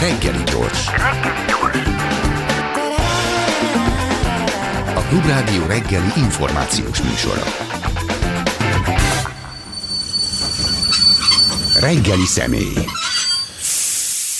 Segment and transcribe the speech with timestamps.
[0.00, 0.86] Reggeli gyors.
[4.94, 7.42] A Klubrádió reggeli információs műsora.
[11.80, 12.72] Reggeli személy.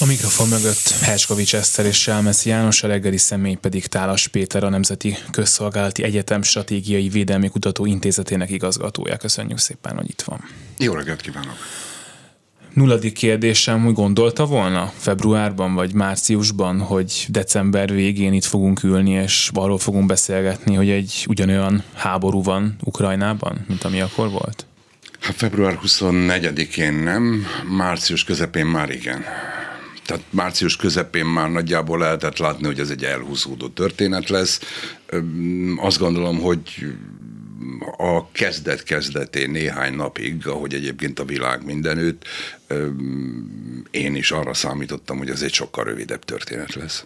[0.00, 4.68] A mikrofon mögött Herskovics Eszter és Sálmesz János, a reggeli személy pedig Tálas Péter, a
[4.68, 9.16] Nemzeti Közszolgálati Egyetem Stratégiai Védelmi Kutató Intézetének igazgatója.
[9.16, 10.40] Köszönjük szépen, hogy itt van.
[10.78, 11.56] Jó reggelt kívánok!
[12.74, 19.50] Nulladik kérdésem, úgy gondolta volna februárban vagy márciusban, hogy december végén itt fogunk ülni, és
[19.52, 24.66] arról fogunk beszélgetni, hogy egy ugyanolyan háború van Ukrajnában, mint ami akkor volt?
[25.20, 27.44] Hát február 24-én nem,
[27.76, 29.24] március közepén már igen.
[30.06, 34.60] Tehát március közepén már nagyjából lehetett látni, hogy ez egy elhúzódó történet lesz.
[35.76, 36.60] Azt gondolom, hogy
[37.96, 42.24] a kezdet kezdetén néhány napig, ahogy egyébként a világ mindenütt,
[43.90, 47.04] én is arra számítottam, hogy ez egy sokkal rövidebb történet lesz.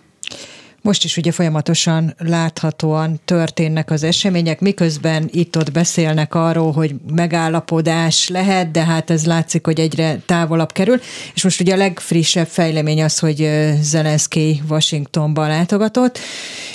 [0.88, 8.70] Most is ugye folyamatosan láthatóan történnek az események, miközben itt-ott beszélnek arról, hogy megállapodás lehet,
[8.70, 11.00] de hát ez látszik, hogy egyre távolabb kerül.
[11.34, 13.50] És most ugye a legfrissebb fejlemény az, hogy
[13.80, 16.18] Zelenszky Washingtonba látogatott,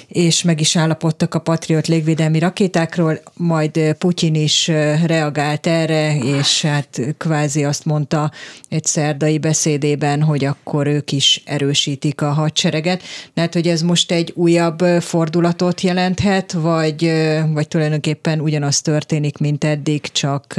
[0.07, 4.67] és meg is állapodtak a Patriot légvédelmi rakétákról, majd Putyin is
[5.05, 8.31] reagált erre, és hát kvázi azt mondta
[8.69, 13.03] egy szerdai beszédében, hogy akkor ők is erősítik a hadsereget.
[13.33, 17.11] Tehát, hogy ez most egy újabb fordulatot jelenthet, vagy,
[17.53, 20.55] vagy tulajdonképpen ugyanaz történik, mint eddig, csak,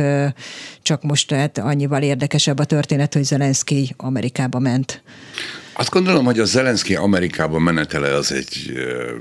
[0.82, 5.02] csak most tehát annyival érdekesebb a történet, hogy Zelenszky Amerikába ment.
[5.76, 8.72] Azt gondolom, hogy a Zelenszky Amerikába menetele az egy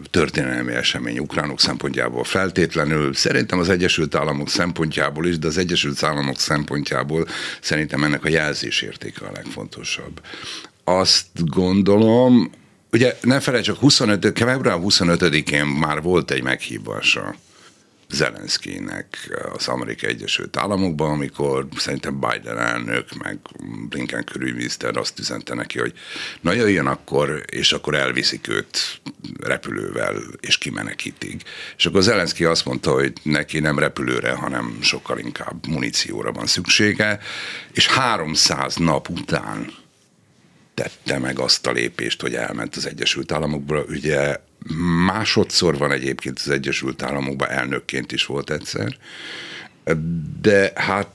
[0.09, 3.13] történelmi esemény ukránok szempontjából feltétlenül.
[3.13, 7.27] Szerintem az Egyesült Államok szempontjából is, de az Egyesült Államok szempontjából
[7.61, 10.21] szerintem ennek a jelzésértéke a legfontosabb.
[10.83, 12.52] Azt gondolom,
[12.94, 17.36] ugye ne felejtsük, 25, február 25-én már volt egy meghívása
[18.14, 23.39] Zelenszkinek az Amerikai Egyesült Államokban, amikor szerintem Biden elnök, meg
[23.89, 25.93] Blinken külügyminiszter azt üzente neki, hogy
[26.42, 29.02] na jöjjön akkor, és akkor elviszik őt
[29.42, 31.42] repülővel, és kimenekítik.
[31.77, 37.20] És akkor Zelenszky azt mondta, hogy neki nem repülőre, hanem sokkal inkább munícióra van szüksége,
[37.71, 39.83] és 300 nap után
[40.73, 43.84] tette meg azt a lépést, hogy elment az Egyesült Államokba.
[43.89, 44.38] Ugye
[45.06, 48.98] másodszor van egyébként az Egyesült Államokban, elnökként is volt egyszer,
[50.42, 51.08] de hát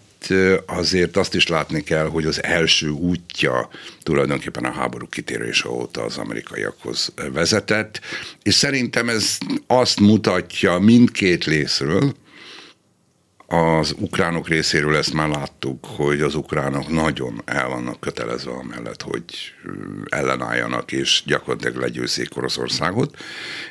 [0.67, 3.69] azért azt is látni kell, hogy az első útja
[4.03, 8.01] tulajdonképpen a háború kitérése óta az amerikaiakhoz vezetett,
[8.43, 12.15] és szerintem ez azt mutatja mindkét részről,
[13.51, 19.25] az ukránok részéről ezt már láttuk, hogy az ukránok nagyon el vannak kötelezve amellett, hogy
[20.09, 23.17] ellenálljanak és gyakorlatilag legyőzzék Oroszországot.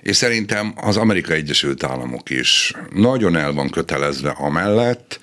[0.01, 5.19] És szerintem az Amerikai Egyesült Államok is nagyon el van kötelezve amellett,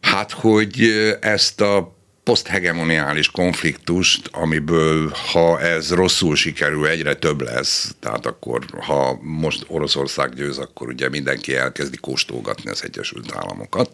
[0.00, 1.97] hát hogy ezt a
[2.28, 10.34] poszthegemoniális konfliktust, amiből ha ez rosszul sikerül, egyre több lesz, tehát akkor ha most Oroszország
[10.34, 13.90] győz, akkor ugye mindenki elkezdi kóstolgatni az Egyesült Államokat,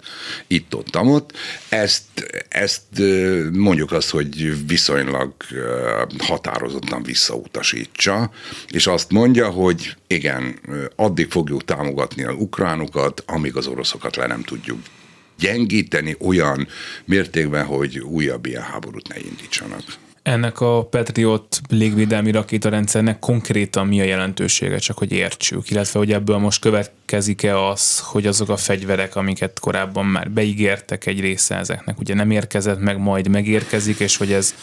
[0.47, 1.33] itt-ott, ott.
[1.69, 2.05] Ezt,
[2.49, 2.83] ezt
[3.53, 5.33] mondjuk azt, hogy viszonylag
[6.19, 8.31] határozottan visszautasítsa,
[8.69, 10.59] és azt mondja, hogy igen,
[10.97, 14.78] addig fogjuk támogatni a ukránokat, amíg az oroszokat le nem tudjuk
[15.39, 16.69] gyengíteni olyan
[17.05, 19.83] mértékben, hogy újabb ilyen háborút ne indítsanak.
[20.25, 26.39] Ennek a Patriot légvédelmi rakétarendszernek konkrétan mi a jelentősége, csak hogy értsük, illetve hogy ebből
[26.39, 32.15] most következik-e az, hogy azok a fegyverek, amiket korábban már beígértek egy része ezeknek, ugye
[32.15, 34.55] nem érkezett meg, majd megérkezik, és hogy ez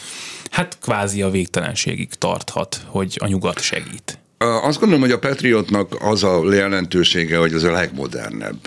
[0.50, 4.21] hát kvázi a végtelenségig tarthat, hogy a nyugat segít.
[4.42, 8.58] Azt gondolom, hogy a Patriotnak az a jelentősége, hogy az a legmodernebb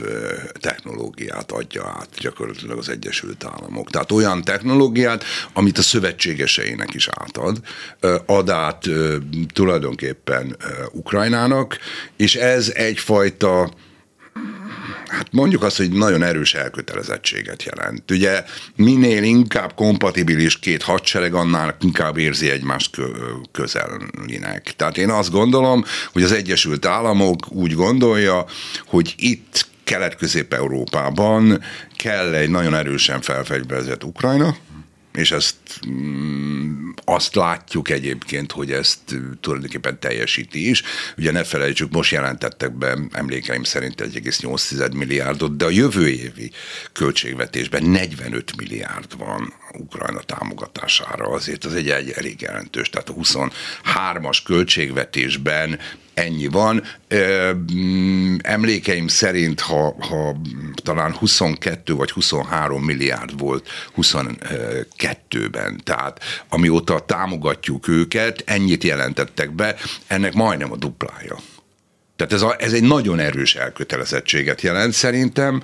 [0.59, 3.89] technológiát adja át gyakorlatilag az Egyesült Államok.
[3.89, 7.59] Tehát olyan technológiát, amit a szövetségeseinek is átad,
[8.25, 8.83] ad át
[9.53, 10.57] tulajdonképpen
[10.91, 11.77] Ukrajnának,
[12.17, 13.71] és ez egyfajta
[15.07, 18.11] hát mondjuk azt, hogy nagyon erős elkötelezettséget jelent.
[18.11, 18.43] Ugye
[18.75, 22.97] minél inkább kompatibilis két hadsereg, annál inkább érzi egymást
[23.51, 24.73] közelinek.
[24.75, 28.45] Tehát én azt gondolom, hogy az Egyesült Államok úgy gondolja,
[28.85, 31.63] hogy itt Kelet-Közép-Európában
[31.97, 34.55] kell egy nagyon erősen felfegyverzett Ukrajna,
[35.15, 35.55] és ezt
[35.87, 38.99] mm, azt látjuk egyébként, hogy ezt
[39.41, 40.83] tulajdonképpen teljesíti is.
[41.17, 46.51] Ugye ne felejtsük, most jelentettek be emlékeim szerint 1,8 milliárdot, de a jövő évi
[46.91, 52.89] költségvetésben 45 milliárd van Ukrajna támogatására, azért az egy, egy elég jelentős.
[52.89, 55.79] Tehát a 23-as költségvetésben
[56.13, 56.83] ennyi van.
[57.73, 60.35] Mm, emlékeim szerint, ha, ha
[60.75, 66.19] talán 22 vagy 23 milliárd volt 22-ben, tehát
[66.49, 69.75] amióta támogatjuk őket, ennyit jelentettek be,
[70.07, 71.37] ennek majdnem a duplája.
[72.15, 75.63] Tehát ez, a, ez egy nagyon erős elkötelezettséget jelent szerintem,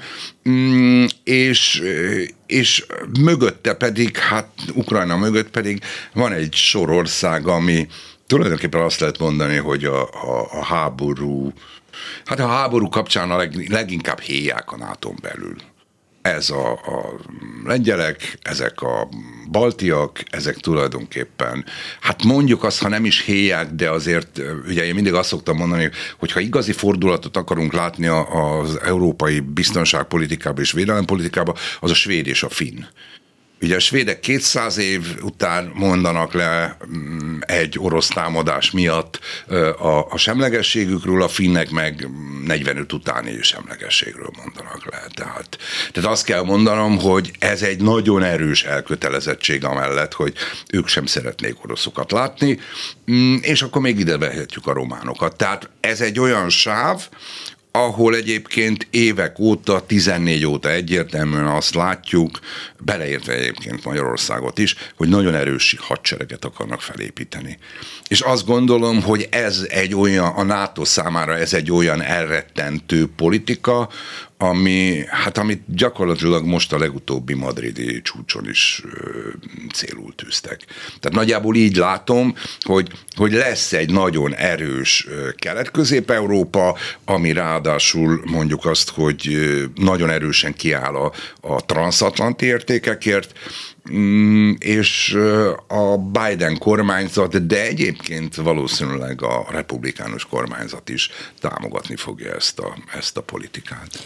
[0.49, 1.83] mm, és,
[2.47, 2.85] és
[3.19, 5.83] mögötte pedig, hát Ukrajna mögött pedig
[6.13, 7.87] van egy sor ország, ami
[8.27, 11.53] tulajdonképpen azt lehet mondani, hogy a, a, a háború,
[12.25, 15.55] hát a háború kapcsán a leg, leginkább héják a nato belül
[16.21, 17.19] ez a, a
[17.65, 19.09] lengyelek, ezek a
[19.51, 21.65] baltiak, ezek tulajdonképpen,
[21.99, 25.89] hát mondjuk azt, ha nem is héják, de azért, ugye én mindig azt szoktam mondani,
[26.19, 32.43] hogy ha igazi fordulatot akarunk látni az európai biztonságpolitikába és védelempolitikába, az a svéd és
[32.43, 32.83] a finn.
[33.61, 39.19] Ugye a svédek 200 év után mondanak le mm, egy orosz támadás miatt
[39.77, 42.07] a, a semlegességükről, a finnek meg
[42.45, 45.03] 45 utáni semlegességről mondanak le.
[45.13, 45.57] Tehát,
[45.91, 50.33] tehát azt kell mondanom, hogy ez egy nagyon erős elkötelezettség amellett, hogy
[50.71, 52.59] ők sem szeretnék oroszokat látni,
[53.11, 55.35] mm, és akkor még ide vehetjük a románokat.
[55.35, 57.07] Tehát ez egy olyan sáv,
[57.71, 62.39] ahol egyébként évek óta, 14 óta egyértelműen azt látjuk,
[62.85, 67.57] beleértve egyébként Magyarországot is, hogy nagyon erős hadsereget akarnak felépíteni.
[68.07, 73.89] És azt gondolom, hogy ez egy olyan, a NATO számára ez egy olyan elrettentő politika,
[74.41, 79.09] ami, hát amit gyakorlatilag most a legutóbbi madridi csúcson is ö,
[79.73, 80.65] célul tűztek.
[80.99, 88.89] Tehát nagyjából így látom, hogy, hogy lesz egy nagyon erős kelet-közép-európa, ami ráadásul mondjuk azt,
[88.89, 89.37] hogy
[89.75, 91.11] nagyon erősen kiáll a,
[91.41, 93.37] a transatlanti értékekért,
[93.91, 95.17] mm, és
[95.67, 101.09] a Biden kormányzat, de egyébként valószínűleg a republikánus kormányzat is
[101.39, 104.03] támogatni fogja ezt a, ezt a politikát.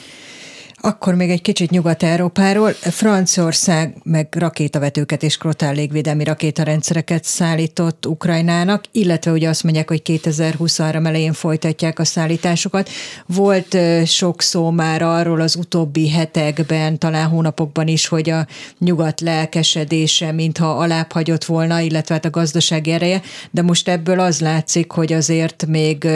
[0.85, 2.71] Akkor még egy kicsit Nyugat-Európáról.
[2.71, 11.05] Franciaország meg rakétavetőket és krotál légvédelmi rakétarendszereket szállított Ukrajnának, illetve ugye azt mondják, hogy 2023
[11.05, 12.89] elején folytatják a szállításokat.
[13.25, 18.47] Volt sok szó már arról az utóbbi hetekben, talán hónapokban is, hogy a
[18.79, 23.21] nyugat lelkesedése mintha alább hagyott volna, illetve hát a gazdasági ereje,
[23.51, 26.07] de most ebből az látszik, hogy azért még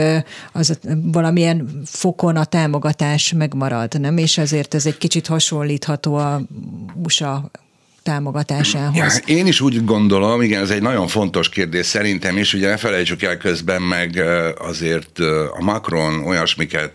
[0.51, 4.17] az valamilyen fokon a támogatás megmarad, nem?
[4.17, 6.41] És azért azért ez egy kicsit hasonlítható a
[7.03, 7.51] USA
[8.09, 9.21] támogatásához.
[9.25, 13.23] Én is úgy gondolom, igen, ez egy nagyon fontos kérdés szerintem is, ugye ne felejtsük
[13.23, 14.23] el közben meg
[14.57, 15.19] azért
[15.59, 16.91] a Macron olyasmiket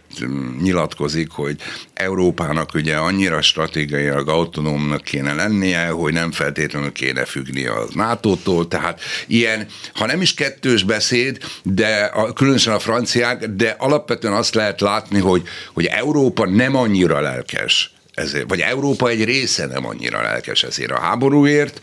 [0.62, 1.56] nyilatkozik, hogy
[1.94, 9.00] Európának ugye annyira stratégiailag autonómnak kéne lennie, hogy nem feltétlenül kéne függni a NATO-tól, tehát
[9.26, 14.80] ilyen, ha nem is kettős beszéd, de a, különösen a franciák, de alapvetően azt lehet
[14.80, 20.62] látni, hogy, hogy Európa nem annyira lelkes ezért, vagy Európa egy része nem annyira lelkes
[20.62, 21.80] ezért a háborúért.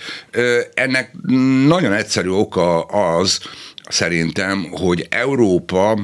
[0.74, 1.12] Ennek
[1.68, 3.40] nagyon egyszerű oka az,
[3.90, 6.00] szerintem, hogy Európa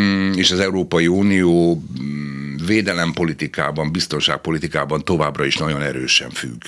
[0.00, 6.62] mm, és az Európai Unió mm, védelempolitikában, biztonságpolitikában továbbra is nagyon erősen függ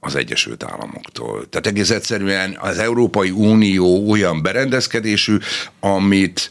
[0.00, 1.48] az Egyesült Államoktól.
[1.48, 5.36] Tehát egész egyszerűen az Európai Unió olyan berendezkedésű,
[5.80, 6.50] amit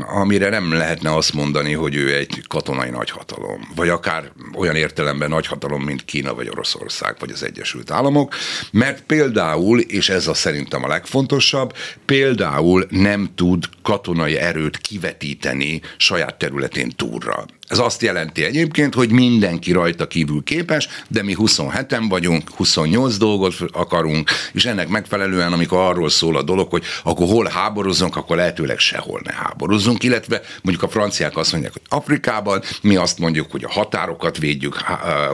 [0.00, 5.82] amire nem lehetne azt mondani, hogy ő egy katonai nagyhatalom, vagy akár olyan értelemben nagyhatalom,
[5.82, 8.34] mint Kína, vagy Oroszország, vagy az Egyesült Államok,
[8.70, 16.38] mert például, és ez a szerintem a legfontosabb, például nem tud katonai erőt kivetíteni saját
[16.38, 17.44] területén túlra.
[17.68, 23.54] Ez azt jelenti egyébként, hogy mindenki rajta kívül képes, de mi 27-en vagyunk, 28 dolgot
[23.72, 28.78] akarunk, és ennek megfelelően, amikor arról szól a dolog, hogy akkor hol háborúzzunk, akkor lehetőleg
[28.78, 33.64] sehol ne háborúzzunk, illetve mondjuk a franciák azt mondják, hogy Afrikában, mi azt mondjuk, hogy
[33.64, 34.76] a határokat védjük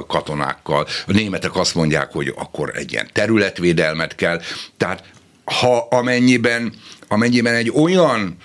[0.07, 4.41] katonákkal, a németek azt mondják, hogy akkor egy ilyen területvédelmet kell.
[4.77, 5.05] Tehát
[5.45, 6.73] ha amennyiben,
[7.09, 8.37] amennyiben egy olyan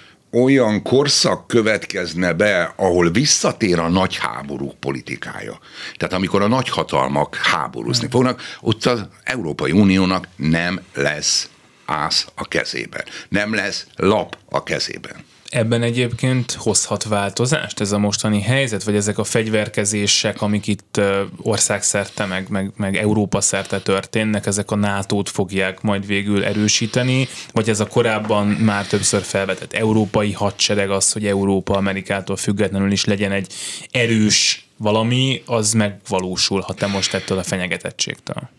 [0.43, 5.59] olyan korszak következne be, ahol visszatér a nagy háborúk politikája.
[5.97, 11.49] Tehát amikor a nagyhatalmak háborúzni fognak, ott az Európai Uniónak nem lesz
[11.85, 13.03] ász a kezében.
[13.29, 15.24] Nem lesz lap a kezében.
[15.49, 21.01] Ebben egyébként hozhat változást ez a mostani helyzet, vagy ezek a fegyverkezések, amik itt
[21.37, 27.69] országszerte, meg, meg, meg Európa szerte történnek, ezek a NATO-t fogják majd végül erősíteni, vagy
[27.69, 33.31] ez a korábban már többször felvetett európai hadsereg az, hogy Európa Amerikától függetlenül is legyen
[33.31, 33.53] egy
[33.91, 38.49] erős valami, az megvalósulhat-e most ettől a fenyegetettségtől?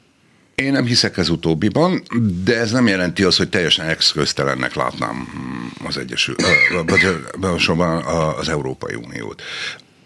[0.55, 2.03] Én nem hiszek ez utóbbiban,
[2.45, 5.29] de ez nem jelenti azt, hogy teljesen exköztelennek látnám
[5.85, 6.43] az Egyesült,
[8.37, 9.43] az Európai Uniót.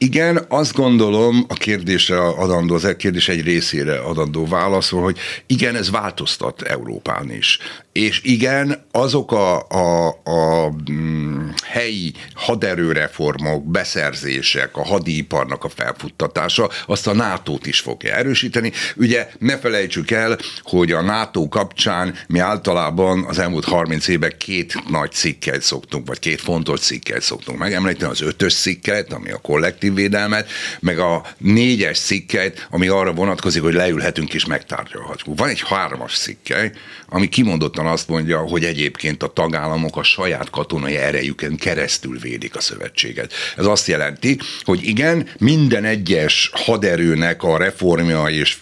[0.02, 5.90] Igen, azt gondolom a kérdésre adandó, az kérdés egy részére adandó válaszol, hogy igen, ez
[5.90, 7.58] változtat Európán is.
[7.92, 17.06] És igen, azok a, a, a mm, helyi haderőreformok, beszerzések, a hadiparnak a felfuttatása, azt
[17.06, 18.72] a NATO-t is fogja erősíteni.
[18.96, 24.88] Ugye ne felejtsük el, hogy a NATO kapcsán mi általában az elmúlt 30 évek két
[24.88, 29.89] nagy cikket szoktunk, vagy két fontos cikket szoktunk megemlíteni, az ötös cikket, ami a kollektív
[29.94, 30.48] védelmet,
[30.80, 35.38] meg a négyes cikket, ami arra vonatkozik, hogy leülhetünk és megtárgyalhatjuk.
[35.38, 36.72] Van egy hármas cikkely,
[37.08, 42.60] ami kimondottan azt mondja, hogy egyébként a tagállamok a saját katonai erejüken keresztül védik a
[42.60, 43.32] szövetséget.
[43.56, 48.58] Ez azt jelenti, hogy igen, minden egyes haderőnek a reformja és,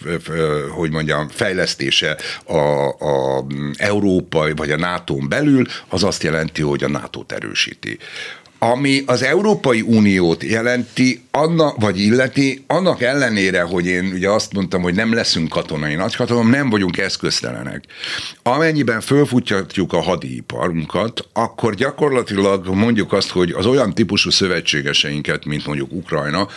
[0.69, 3.45] hogy mondjam, fejlesztése a, a
[3.77, 7.97] európai vagy a NATO-n belül, az azt jelenti, hogy a NATO-t erősíti
[8.59, 14.81] ami az Európai Uniót jelenti, annak, vagy illeti, annak ellenére, hogy én ugye azt mondtam,
[14.81, 17.83] hogy nem leszünk katonai nagyhatalom, nem vagyunk eszköztelenek.
[18.43, 25.91] Amennyiben fölfutjatjuk a hadiiparunkat, akkor gyakorlatilag mondjuk azt, hogy az olyan típusú szövetségeseinket, mint mondjuk
[25.91, 26.47] Ukrajna,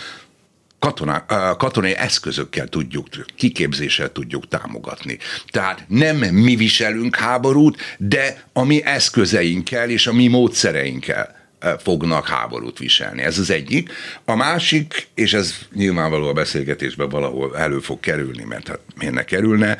[0.78, 1.24] katona,
[1.56, 3.06] katonai eszközökkel tudjuk,
[3.36, 5.18] kiképzéssel tudjuk támogatni.
[5.50, 11.41] Tehát nem mi viselünk háborút, de a mi eszközeinkkel és a mi módszereinkkel
[11.82, 13.22] fognak háborút viselni.
[13.22, 13.90] Ez az egyik.
[14.24, 19.24] A másik, és ez nyilvánvaló a beszélgetésben valahol elő fog kerülni, mert hát miért ne
[19.24, 19.78] kerülne,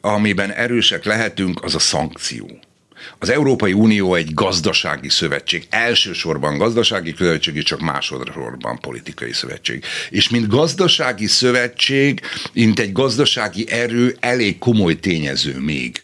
[0.00, 2.60] amiben erősek lehetünk, az a szankció.
[3.18, 9.84] Az Európai Unió egy gazdasági szövetség, elsősorban gazdasági szövetség, és csak másodszorban politikai szövetség.
[10.10, 12.20] És mint gazdasági szövetség,
[12.52, 16.02] mint egy gazdasági erő elég komoly tényező még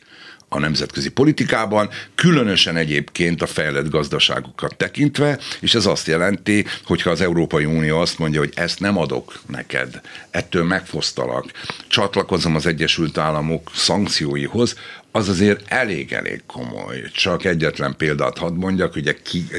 [0.57, 7.21] a nemzetközi politikában, különösen egyébként a fejlett gazdaságokat tekintve, és ez azt jelenti, hogyha az
[7.21, 11.51] Európai Unió azt mondja, hogy ezt nem adok neked, ettől megfosztalak,
[11.89, 14.77] csatlakozom az Egyesült Államok szankcióihoz,
[15.11, 17.03] az azért elég-elég komoly.
[17.13, 19.17] Csak egyetlen példát hadd mondjak, hogy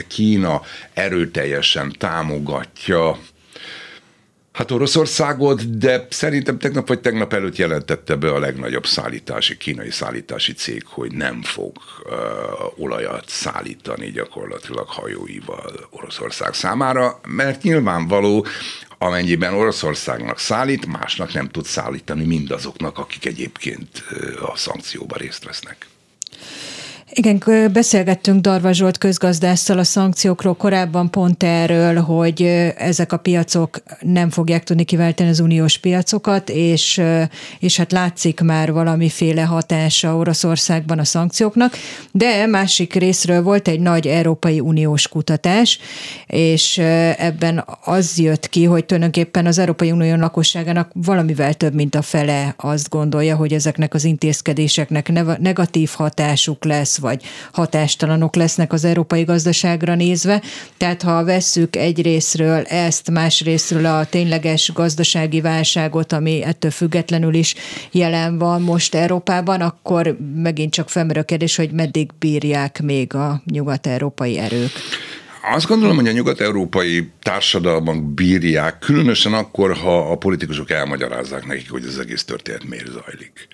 [0.08, 0.62] Kína
[0.94, 3.20] erőteljesen támogatja
[4.58, 10.54] Hát Oroszországot, de szerintem tegnap vagy tegnap előtt jelentette be a legnagyobb szállítási, kínai szállítási
[10.54, 12.12] cég, hogy nem fog uh,
[12.84, 18.46] olajat szállítani gyakorlatilag hajóival Oroszország számára, mert nyilvánvaló,
[18.98, 24.04] amennyiben Oroszországnak szállít, másnak nem tud szállítani mindazoknak, akik egyébként
[24.42, 25.86] a szankcióban részt vesznek.
[27.18, 32.42] Igen, beszélgettünk Darva Zsolt közgazdásszal a szankciókról korábban pont erről, hogy
[32.78, 37.02] ezek a piacok nem fogják tudni kiváltani az uniós piacokat, és,
[37.60, 41.78] és hát látszik már valamiféle hatása Oroszországban a szankcióknak,
[42.12, 45.80] de másik részről volt egy nagy Európai Uniós kutatás,
[46.28, 46.78] és
[47.18, 52.54] ebben az jött ki, hogy tulajdonképpen az Európai Unió lakosságának valamivel több, mint a fele
[52.58, 57.22] azt gondolja, hogy ezeknek az intézkedéseknek negatív hatásuk lesz, vagy
[57.52, 60.42] hatástalanok lesznek az európai gazdaságra nézve.
[60.78, 67.34] Tehát ha vesszük egy részről ezt, más részről a tényleges gazdasági válságot, ami ettől függetlenül
[67.34, 67.56] is
[67.92, 73.42] jelen van most Európában, akkor megint csak felmerül a kérdés, hogy meddig bírják még a
[73.46, 74.72] nyugat-európai erők.
[75.54, 81.86] Azt gondolom, hogy a nyugat-európai társadalmak bírják, különösen akkor, ha a politikusok elmagyarázzák nekik, hogy
[81.86, 83.48] az egész történet miért zajlik.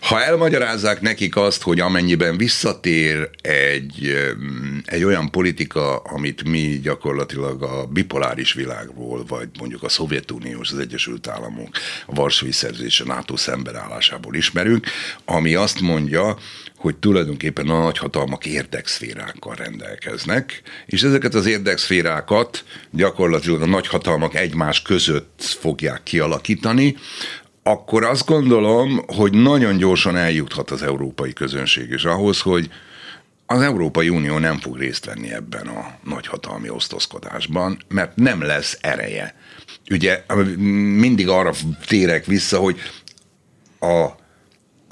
[0.00, 4.14] Ha elmagyarázzák nekik azt, hogy amennyiben visszatér egy,
[4.84, 10.78] egy olyan politika, amit mi gyakorlatilag a bipoláris világból, vagy mondjuk a Szovjetunió és az
[10.78, 11.68] Egyesült Államok,
[12.06, 14.86] a Varsói Szerzés, a NATO szembenállásából ismerünk,
[15.24, 16.36] ami azt mondja,
[16.76, 25.56] hogy tulajdonképpen a nagyhatalmak érdekszférákkal rendelkeznek, és ezeket az érdekszférákat gyakorlatilag a nagyhatalmak egymás között
[25.60, 26.96] fogják kialakítani,
[27.70, 32.70] akkor azt gondolom, hogy nagyon gyorsan eljuthat az európai közönség is ahhoz, hogy
[33.46, 39.34] az Európai Unió nem fog részt venni ebben a nagyhatalmi osztozkodásban, mert nem lesz ereje.
[39.90, 40.24] Ugye
[40.96, 41.52] mindig arra
[41.86, 42.78] térek vissza, hogy
[43.78, 44.04] a,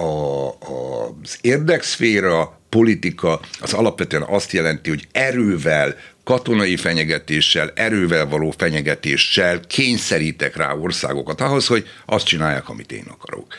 [0.02, 5.94] a, az érdekszféra politika az alapvetően azt jelenti, hogy erővel
[6.28, 13.54] katonai fenyegetéssel, erővel való fenyegetéssel kényszerítek rá országokat ahhoz, hogy azt csinálják, amit én akarok.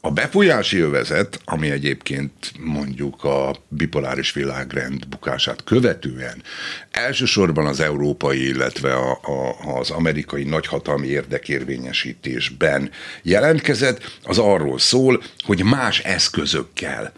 [0.00, 6.42] A befolyási övezet, ami egyébként mondjuk a bipoláris világrend bukását követően
[6.90, 12.90] elsősorban az európai, illetve a, a, az amerikai nagyhatalmi érdekérvényesítésben
[13.22, 17.12] jelentkezett, az arról szól, hogy más eszközökkel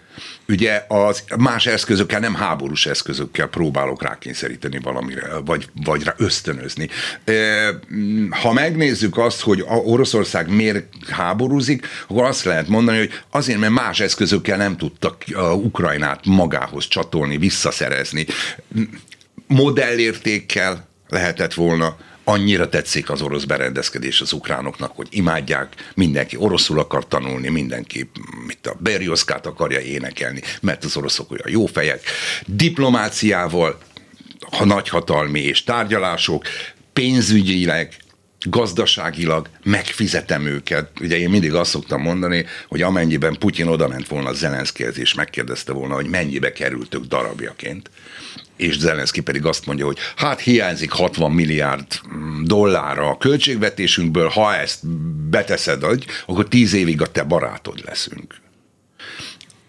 [0.49, 6.89] ugye az más eszközökkel, nem háborús eszközökkel próbálok rákényszeríteni valamire, vagy, vagy rá ösztönözni.
[8.31, 14.01] Ha megnézzük azt, hogy Oroszország miért háborúzik, akkor azt lehet mondani, hogy azért, mert más
[14.01, 15.25] eszközökkel nem tudtak
[15.55, 18.27] Ukrajnát magához csatolni, visszaszerezni.
[19.47, 21.97] Modellértékkel lehetett volna
[22.29, 28.11] annyira tetszik az orosz berendezkedés az ukránoknak, hogy imádják, mindenki oroszul akar tanulni, mindenki
[28.47, 32.01] mit a Berioszkát akarja énekelni, mert az oroszok olyan jó fejek.
[32.47, 33.79] Diplomáciával,
[34.51, 36.45] ha nagyhatalmi és tárgyalások,
[36.93, 37.95] pénzügyileg,
[38.41, 40.91] gazdaságilag megfizetem őket.
[41.01, 45.95] Ugye én mindig azt szoktam mondani, hogy amennyiben Putyin odament volna Zelenszkihez és megkérdezte volna,
[45.95, 47.91] hogy mennyibe kerültök darabjaként,
[48.57, 51.87] és Zelenszky pedig azt mondja, hogy hát hiányzik 60 milliárd
[52.43, 54.87] dollárra a költségvetésünkből, ha ezt
[55.31, 55.83] beteszed,
[56.27, 58.35] akkor 10 évig a te barátod leszünk.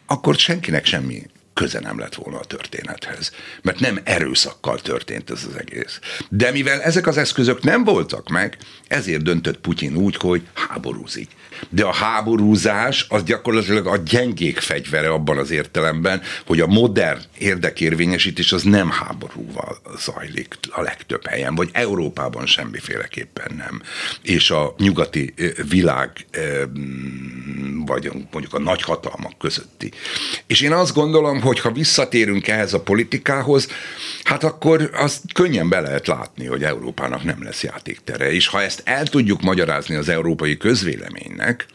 [0.05, 1.21] Akkor senkinek semmi
[1.57, 3.31] köze nem lett volna a történethez.
[3.61, 5.99] Mert nem erőszakkal történt ez az egész.
[6.29, 11.29] De mivel ezek az eszközök nem voltak meg, ezért döntött Putyin úgy, hogy háborúzik.
[11.69, 18.51] De a háborúzás az gyakorlatilag a gyengék fegyvere abban az értelemben, hogy a modern érdekérvényesítés
[18.51, 23.81] az nem háborúval zajlik a legtöbb helyen, vagy Európában semmiféleképpen nem.
[24.21, 25.33] És a nyugati
[25.69, 26.11] világ,
[27.85, 29.91] vagy mondjuk a nagyhatalmak közötti.
[30.47, 33.67] És én azt gondolom, hogy ha visszatérünk ehhez a politikához,
[34.23, 38.31] hát akkor azt könnyen be lehet látni, hogy Európának nem lesz játéktere.
[38.31, 40.57] És ha ezt el tudjuk magyarázni az európai
[41.37, 41.65] közvéleménynek,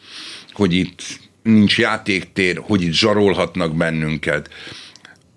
[0.52, 1.02] hogy itt
[1.42, 4.50] nincs játéktér, hogy itt zsarolhatnak bennünket,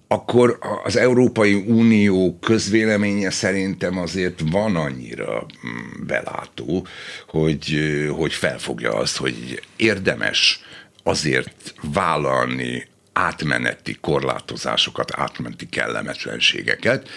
[0.08, 6.88] akkor az Európai Unió közvéleménye szerintem azért van annyira mm, belátó,
[7.28, 7.80] hogy,
[8.16, 10.60] hogy felfogja azt, hogy érdemes
[11.04, 17.10] azért vállalni átmeneti korlátozásokat, átmeneti kellemetlenségeket,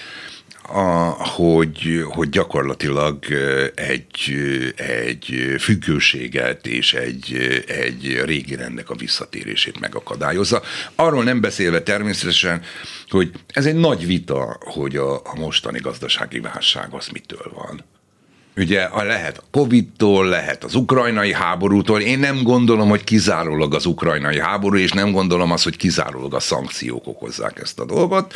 [0.68, 3.24] a, hogy, hogy gyakorlatilag
[3.74, 4.34] egy,
[4.76, 7.34] egy függőséget és egy,
[7.66, 10.62] egy régi rendnek a visszatérését megakadályozza.
[10.94, 12.62] Arról nem beszélve természetesen,
[13.08, 17.84] hogy ez egy nagy vita, hogy a, a mostani gazdasági válság az mitől van.
[18.58, 22.00] Ugye lehet a Covid-tól, lehet az ukrajnai háborútól.
[22.00, 26.40] Én nem gondolom, hogy kizárólag az ukrajnai háború, és nem gondolom azt, hogy kizárólag a
[26.40, 28.34] szankciók okozzák ezt a dolgot.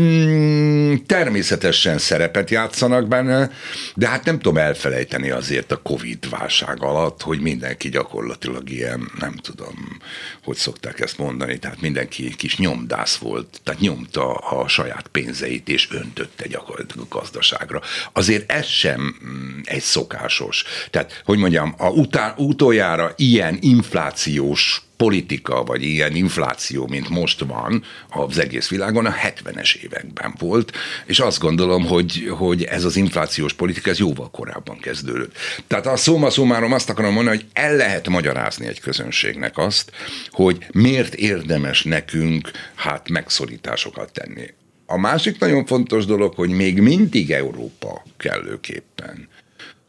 [0.00, 3.50] Mm, természetesen szerepet játszanak benne,
[3.94, 9.34] de hát nem tudom elfelejteni azért a Covid válság alatt, hogy mindenki gyakorlatilag ilyen, nem
[9.34, 9.98] tudom,
[10.44, 15.88] hogy szokták ezt mondani, tehát mindenki kis nyomdász volt, tehát nyomta a saját pénzeit, és
[15.90, 17.80] öntötte gyakorlatilag a gazdaságra.
[18.12, 20.64] Azért ez sem mm, egy szokásos.
[20.90, 27.84] Tehát, hogy mondjam, a után, utoljára ilyen inflációs politika, vagy ilyen infláció, mint most van
[28.08, 30.72] az egész világon, a 70-es években volt,
[31.06, 35.36] és azt gondolom, hogy, hogy ez az inflációs politika, ez jóval korábban kezdődött.
[35.66, 39.92] Tehát a szóma szómárom azt akarom mondani, hogy el lehet magyarázni egy közönségnek azt,
[40.30, 44.54] hogy miért érdemes nekünk hát megszorításokat tenni.
[44.86, 49.28] A másik nagyon fontos dolog, hogy még mindig Európa kellőképpen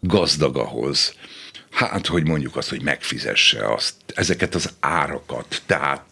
[0.03, 1.13] gazdag ahhoz,
[1.73, 5.61] hát, hogy mondjuk azt, hogy megfizesse azt, ezeket az árakat.
[5.65, 6.05] Tehát,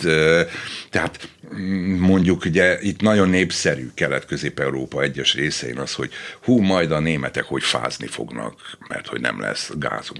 [0.89, 6.11] tehát mm, mondjuk ugye itt nagyon népszerű Kelet-Közép-Európa egyes részein az, hogy
[6.43, 10.17] hú, majd a németek hogy fázni fognak, mert hogy nem lesz gázuk.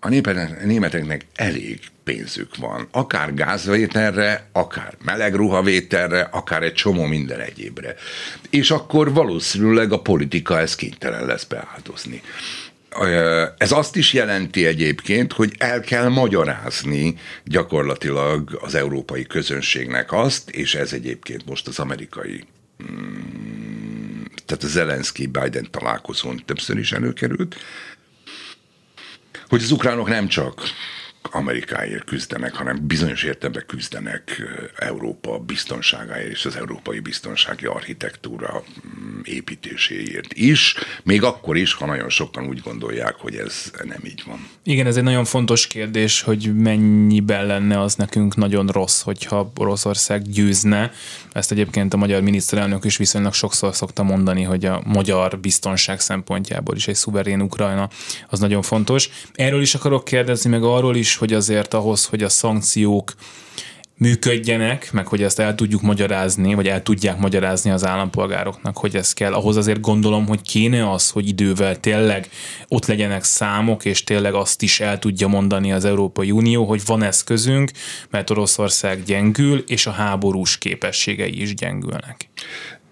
[0.00, 0.08] A
[0.64, 7.94] németeknek elég pénzük van, akár gázvételre, akár meleg ruhavételre, akár egy csomó minden egyébre.
[8.50, 12.22] És akkor valószínűleg a politika ezt kénytelen lesz beáldozni.
[13.58, 20.74] Ez azt is jelenti egyébként, hogy el kell magyarázni gyakorlatilag az európai közönségnek azt, és
[20.74, 22.44] ez egyébként most az amerikai
[22.92, 27.56] mm, tehát a Zelenszky-Biden találkozón többször is előkerült,
[29.48, 30.62] hogy az ukránok nem csak
[31.22, 34.42] Amerikáért küzdenek, hanem bizonyos értelemben küzdenek
[34.76, 38.62] Európa biztonságáért és az európai biztonsági architektúra
[39.22, 44.48] építéséért is, még akkor is, ha nagyon sokan úgy gondolják, hogy ez nem így van.
[44.62, 50.22] Igen, ez egy nagyon fontos kérdés, hogy mennyiben lenne az nekünk nagyon rossz, hogyha Oroszország
[50.22, 50.92] győzne.
[51.32, 56.76] Ezt egyébként a magyar miniszterelnök is viszonylag sokszor szokta mondani, hogy a magyar biztonság szempontjából
[56.76, 57.88] is egy szuverén Ukrajna
[58.28, 59.08] az nagyon fontos.
[59.34, 63.14] Erről is akarok kérdezni, meg arról is, hogy azért ahhoz, hogy a szankciók
[64.00, 69.12] működjenek, meg hogy ezt el tudjuk magyarázni, vagy el tudják magyarázni az állampolgároknak, hogy ez
[69.12, 69.32] kell.
[69.32, 72.28] Ahhoz azért gondolom, hogy kéne az, hogy idővel tényleg
[72.68, 77.02] ott legyenek számok, és tényleg azt is el tudja mondani az Európai Unió, hogy van
[77.02, 77.70] eszközünk,
[78.10, 82.28] mert Oroszország gyengül, és a háborús képességei is gyengülnek.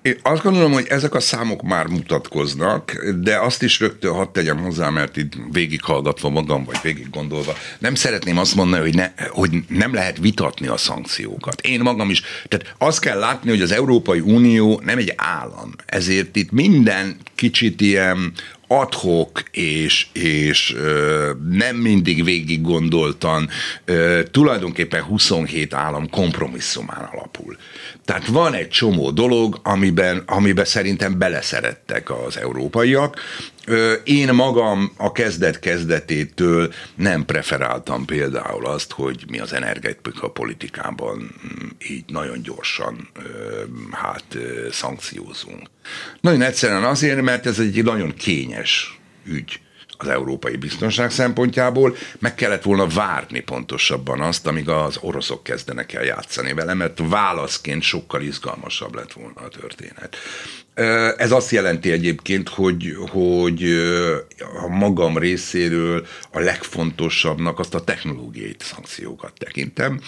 [0.09, 4.59] Én azt gondolom, hogy ezek a számok már mutatkoznak, de azt is rögtön hadd tegyem
[4.59, 9.51] hozzá, mert itt végighallgatva magam, vagy végig gondolva, nem szeretném azt mondani, hogy, ne, hogy
[9.69, 11.61] nem lehet vitatni a szankciókat.
[11.61, 12.23] Én magam is.
[12.49, 15.71] Tehát azt kell látni, hogy az Európai Unió nem egy állam.
[15.87, 18.33] Ezért itt minden kicsit ilyen
[18.69, 23.49] adhok és, és ö, nem mindig végig gondoltan
[23.85, 27.57] ö, tulajdonképpen 27 állam kompromisszumán alapul.
[28.05, 33.21] Tehát van egy csomó dolog, amiben, amiben szerintem beleszerettek az európaiak.
[34.05, 41.69] Én magam a kezdet kezdetétől nem preferáltam például azt, hogy mi az energetika politikában mm,
[41.89, 43.09] így nagyon gyorsan
[43.91, 44.37] hát
[44.71, 45.71] szankciózunk.
[46.21, 49.61] Nagyon egyszerűen azért, mert ez egy nagyon kényes ügy
[49.99, 56.05] az európai biztonság szempontjából, meg kellett volna várni pontosabban azt, amíg az oroszok kezdenek el
[56.05, 60.17] játszani vele, mert válaszként sokkal izgalmasabb lett volna a történet.
[61.17, 63.63] Ez azt jelenti egyébként, hogy, hogy
[64.63, 70.01] a magam részéről a legfontosabbnak azt a technológiai szankciókat tekintem.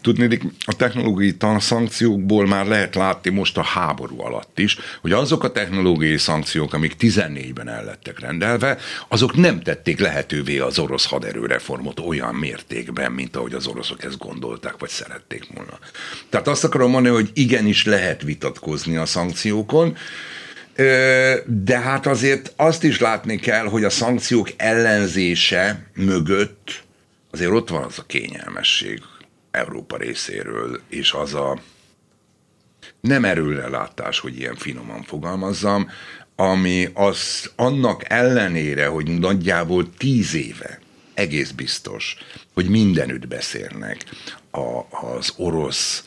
[0.00, 5.52] Tudni, a technológiai szankciókból már lehet látni most a háború alatt is, hogy azok a
[5.52, 12.34] technológiai szankciók, amik 14-ben el lettek rendelve, azok nem tették lehetővé az orosz haderőreformot olyan
[12.34, 15.78] mértékben, mint ahogy az oroszok ezt gondolták, vagy szerették volna.
[16.28, 19.96] Tehát azt akarom mondani, hogy igenis lehet vitatkozni a szankciókon,
[21.46, 26.84] de hát azért azt is látni kell, hogy a szankciók ellenzése mögött
[27.30, 29.02] azért ott van az a kényelmesség
[29.50, 31.58] Európa részéről, és az a
[33.00, 35.90] nem erőrelátás, hogy ilyen finoman fogalmazzam,
[36.36, 40.78] ami az annak ellenére, hogy nagyjából tíz éve
[41.14, 42.16] egész biztos,
[42.54, 44.04] hogy mindenütt beszélnek
[44.50, 46.04] a, az orosz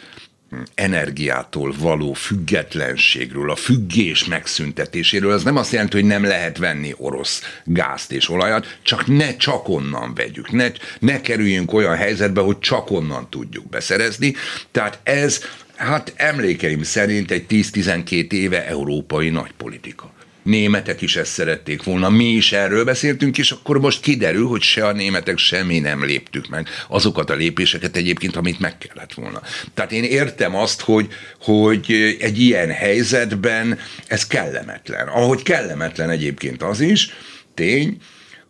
[0.76, 7.42] energiától való függetlenségről, a függés megszüntetéséről, az nem azt jelenti, hogy nem lehet venni orosz
[7.64, 12.92] gázt és olajat, csak ne csak onnan vegyük, ne, ne kerüljünk olyan helyzetbe, hogy csak
[12.92, 14.34] onnan tudjuk beszerezni.
[14.72, 15.44] Tehát ez,
[15.76, 22.52] hát emlékeim szerint egy 10-12 éve európai nagypolitika németek is ezt szerették volna, mi is
[22.52, 27.30] erről beszéltünk, és akkor most kiderül, hogy se a németek, semmi nem léptük meg azokat
[27.30, 29.41] a lépéseket egyébként, amit meg kellett volna.
[29.73, 31.08] Tehát én értem azt, hogy,
[31.41, 35.08] hogy egy ilyen helyzetben ez kellemetlen.
[35.08, 37.10] Ahogy kellemetlen egyébként az is,
[37.54, 37.97] tény,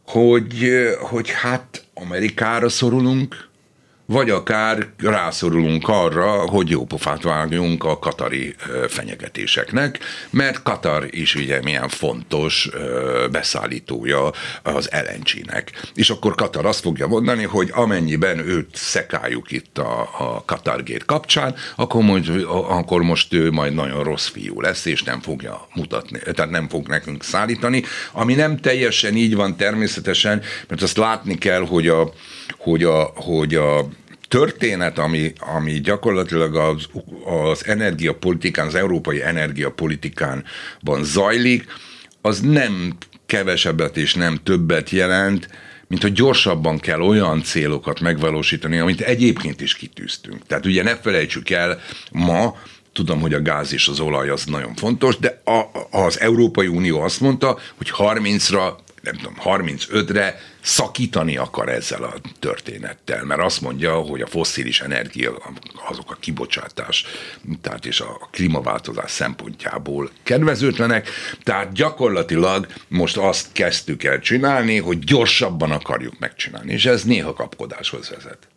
[0.05, 3.48] hogy, hogy hát Amerikára szorulunk,
[4.09, 8.55] vagy akár rászorulunk arra, hogy jó pofát vágjunk a katari
[8.87, 12.69] fenyegetéseknek, mert Katar is ugye milyen fontos
[13.31, 14.31] beszállítója
[14.63, 15.71] az LNG-nek.
[15.93, 21.55] És akkor Katar azt fogja mondani, hogy amennyiben őt szekáljuk itt a, a Katargét kapcsán,
[21.75, 26.51] akkor, majd, akkor most ő majd nagyon rossz fiú lesz, és nem fogja mutatni, tehát
[26.51, 31.87] nem fog nekünk szállítani, ami nem teljesen így van természetesen, mert azt látni kell, hogy
[31.87, 32.13] a,
[32.57, 33.87] hogy a, hogy a
[34.29, 36.87] történet, ami, ami gyakorlatilag az,
[37.49, 41.65] az energiapolitikán, az európai energiapolitikánban zajlik,
[42.21, 45.49] az nem kevesebbet és nem többet jelent,
[45.87, 50.45] mint hogy gyorsabban kell olyan célokat megvalósítani, amit egyébként is kitűztünk.
[50.47, 51.79] Tehát ugye ne felejtsük el
[52.11, 52.55] ma,
[52.93, 57.01] tudom, hogy a gáz és az olaj az nagyon fontos, de a, az Európai Unió
[57.01, 63.93] azt mondta, hogy 30-ra nem tudom, 35-re szakítani akar ezzel a történettel, mert azt mondja,
[63.93, 65.37] hogy a fosszilis energia,
[65.89, 67.05] azok a kibocsátás,
[67.61, 71.09] tehát és a klímaváltozás szempontjából kedvezőtlenek,
[71.43, 78.09] tehát gyakorlatilag most azt kezdtük el csinálni, hogy gyorsabban akarjuk megcsinálni, és ez néha kapkodáshoz
[78.09, 78.47] vezet.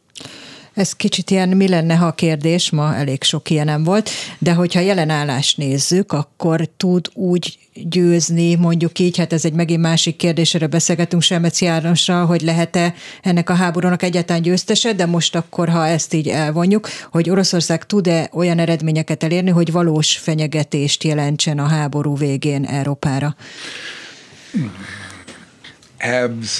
[0.74, 4.52] Ez kicsit ilyen mi lenne, ha a kérdés, ma elég sok ilyen nem volt, de
[4.52, 10.16] hogyha jelen állást nézzük, akkor tud úgy győzni, mondjuk így, hát ez egy megint másik
[10.16, 15.87] kérdésre beszélgetünk Selmeci Jánosra, hogy lehet-e ennek a háborúnak egyáltalán győztese, de most akkor, ha
[15.87, 22.16] ezt így elvonjuk, hogy Oroszország tud-e olyan eredményeket elérni, hogy valós fenyegetést jelentsen a háború
[22.16, 23.37] végén Európára?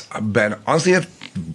[0.09, 1.09] Ebben azért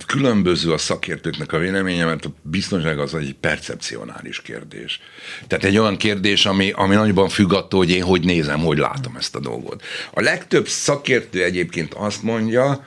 [0.06, 5.00] különböző a szakértőknek a véleménye, mert a biztonság az egy percepcionális kérdés.
[5.48, 9.16] Tehát egy olyan kérdés, ami, ami nagyban függ attól, hogy én hogy nézem, hogy látom
[9.16, 9.84] ezt a dolgot.
[10.13, 12.86] A legtöbb szakértő egyébként azt mondja,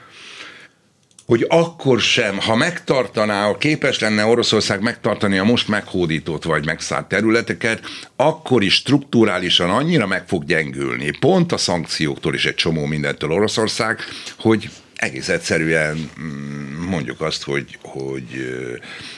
[1.25, 7.07] hogy akkor sem, ha megtartaná, ha képes lenne Oroszország megtartani a most meghódított vagy megszállt
[7.07, 7.81] területeket,
[8.15, 13.99] akkor is strukturálisan annyira meg fog gyengülni, pont a szankcióktól is egy csomó mindentől Oroszország,
[14.39, 14.69] hogy
[15.01, 18.27] egész egyszerűen mm, mondjuk azt, hogy, hogy,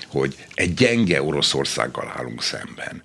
[0.08, 3.04] hogy egy gyenge Oroszországgal állunk szemben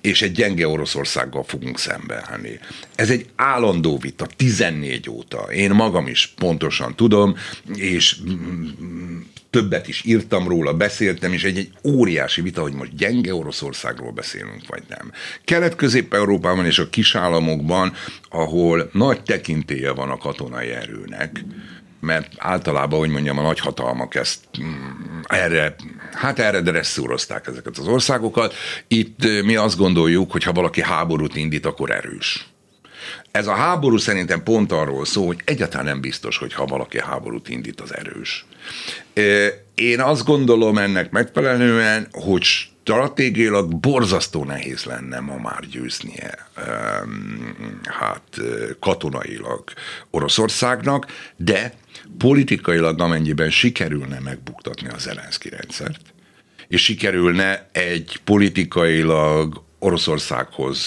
[0.00, 2.58] és egy gyenge Oroszországgal fogunk szembeállni.
[2.94, 5.38] Ez egy állandó vita, 14 óta.
[5.38, 7.36] Én magam is pontosan tudom,
[7.74, 13.34] és mm, többet is írtam róla, beszéltem, és egy, egy óriási vita, hogy most gyenge
[13.34, 15.12] Oroszországról beszélünk, vagy nem.
[15.44, 17.92] Kelet-Közép-Európában és a kisállamokban,
[18.28, 21.44] ahol nagy tekintélye van a katonai erőnek,
[22.00, 25.74] mert általában, hogy mondjam, a nagyhatalmak ezt mm, erre,
[26.12, 28.54] hát erre dresszúrozták ezeket az országokat.
[28.88, 32.46] Itt mi azt gondoljuk, hogy ha valaki háborút indít, akkor erős.
[33.30, 37.48] Ez a háború szerintem pont arról szól, hogy egyáltalán nem biztos, hogy ha valaki háborút
[37.48, 38.44] indít, az erős.
[39.74, 42.46] Én azt gondolom ennek megfelelően, hogy
[42.86, 46.48] stratégiailag borzasztó nehéz lenne ma már győznie
[47.84, 48.40] hát
[48.80, 49.64] katonailag
[50.10, 51.72] Oroszországnak, de
[52.18, 56.00] politikailag amennyiben sikerülne megbuktatni a Zelenszky rendszert,
[56.68, 60.80] és sikerülne egy politikailag Oroszországhoz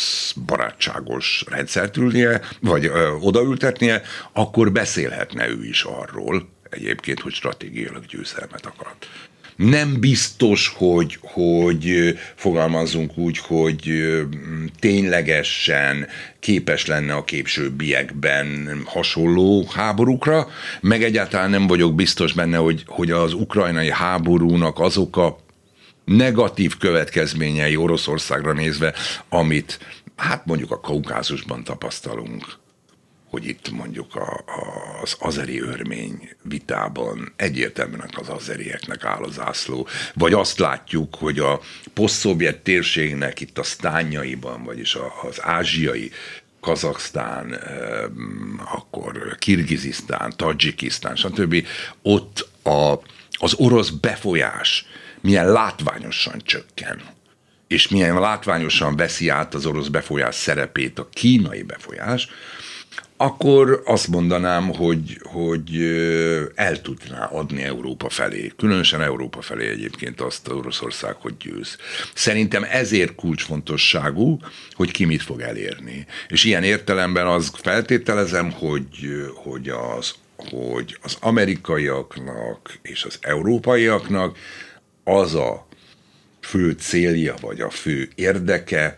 [0.45, 4.01] barátságos rendszert ülnie, vagy ö, odaültetnie,
[4.33, 8.88] akkor beszélhetne ő is arról, egyébként, hogy stratégiailag győzelmet akar
[9.59, 13.91] nem biztos, hogy, hogy fogalmazunk úgy, hogy
[14.79, 16.07] ténylegesen
[16.39, 20.47] képes lenne a későbbiekben hasonló háborúkra,
[20.81, 25.39] meg egyáltalán nem vagyok biztos benne, hogy, hogy az ukrajnai háborúnak azok a
[26.05, 28.93] negatív következményei Oroszországra nézve,
[29.29, 29.79] amit
[30.15, 32.57] hát mondjuk a Kaukázusban tapasztalunk,
[33.29, 39.87] hogy itt mondjuk a, a, az azeri örmény vitában egyértelműen az azerieknek áll az ászló,
[40.13, 41.61] vagy azt látjuk, hogy a
[41.93, 46.11] posztszovjet térségnek itt a sztányaiban, vagyis az ázsiai
[46.59, 47.59] Kazaksztán,
[48.73, 51.65] akkor Kirgizisztán, Tadzsikisztán, stb.
[52.01, 52.93] Ott a,
[53.31, 54.85] az orosz befolyás
[55.21, 57.01] milyen látványosan csökken
[57.69, 62.27] és milyen látványosan veszi át az orosz befolyás szerepét a kínai befolyás,
[63.21, 65.75] akkor azt mondanám, hogy, hogy
[66.55, 71.77] el tudná adni Európa felé, különösen Európa felé egyébként azt Oroszország, hogy győz.
[72.13, 74.39] Szerintem ezért kulcsfontosságú,
[74.71, 76.05] hogy ki mit fog elérni.
[76.27, 78.88] És ilyen értelemben az feltételezem, hogy,
[79.36, 84.38] hogy, az, hogy az amerikaiaknak és az európaiaknak
[85.03, 85.67] az a
[86.41, 88.97] fő célja, vagy a fő érdeke,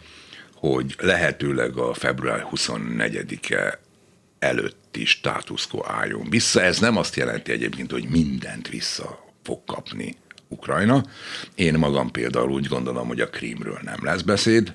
[0.56, 3.80] hogy lehetőleg a február 24-e
[4.42, 6.62] előtti státuszko álljon vissza.
[6.62, 10.16] Ez nem azt jelenti egyébként, hogy mindent vissza fog kapni
[10.48, 11.04] Ukrajna.
[11.56, 14.74] Én magam például úgy gondolom, hogy a Krímről nem lesz beszéd,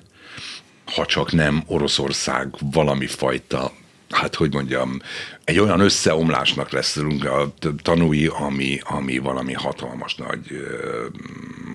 [0.85, 3.71] ha csak nem Oroszország valami fajta
[4.09, 5.01] hát hogy mondjam,
[5.43, 10.61] egy olyan összeomlásnak leszünk a tanúi, ami, ami valami hatalmas nagy uh,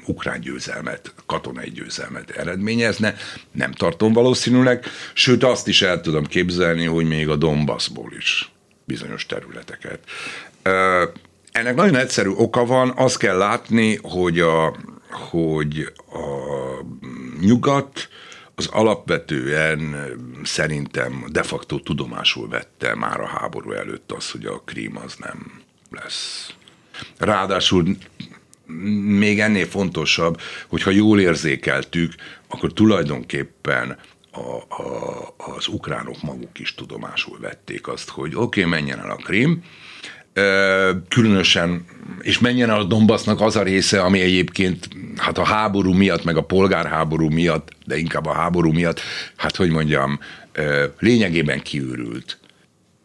[0.06, 3.14] ukrán győzelmet, katonai győzelmet eredményezne.
[3.52, 8.50] Nem tartom valószínűleg, sőt azt is el tudom képzelni, hogy még a Donbassból is
[8.84, 9.98] bizonyos területeket.
[10.64, 10.72] Uh,
[11.52, 14.76] ennek nagyon egyszerű oka van, azt kell látni, hogy a,
[15.10, 16.84] hogy a
[17.40, 18.08] nyugat
[18.54, 19.96] az alapvetően
[20.42, 25.62] szerintem de facto tudomásul vette már a háború előtt az, hogy a krím az nem
[25.90, 26.54] lesz.
[27.18, 27.96] Ráadásul
[29.16, 32.14] még ennél fontosabb, hogyha jól érzékeltük,
[32.48, 33.98] akkor tulajdonképpen
[34.30, 39.16] a, a, az ukránok maguk is tudomásul vették azt, hogy oké, okay, menjen el a
[39.16, 39.62] krím,
[41.08, 41.84] különösen,
[42.20, 46.36] és menjen el a Donbassnak az a része, ami egyébként hát a háború miatt, meg
[46.36, 49.00] a polgárháború miatt, de inkább a háború miatt,
[49.36, 50.18] hát hogy mondjam,
[50.98, 52.38] lényegében kiürült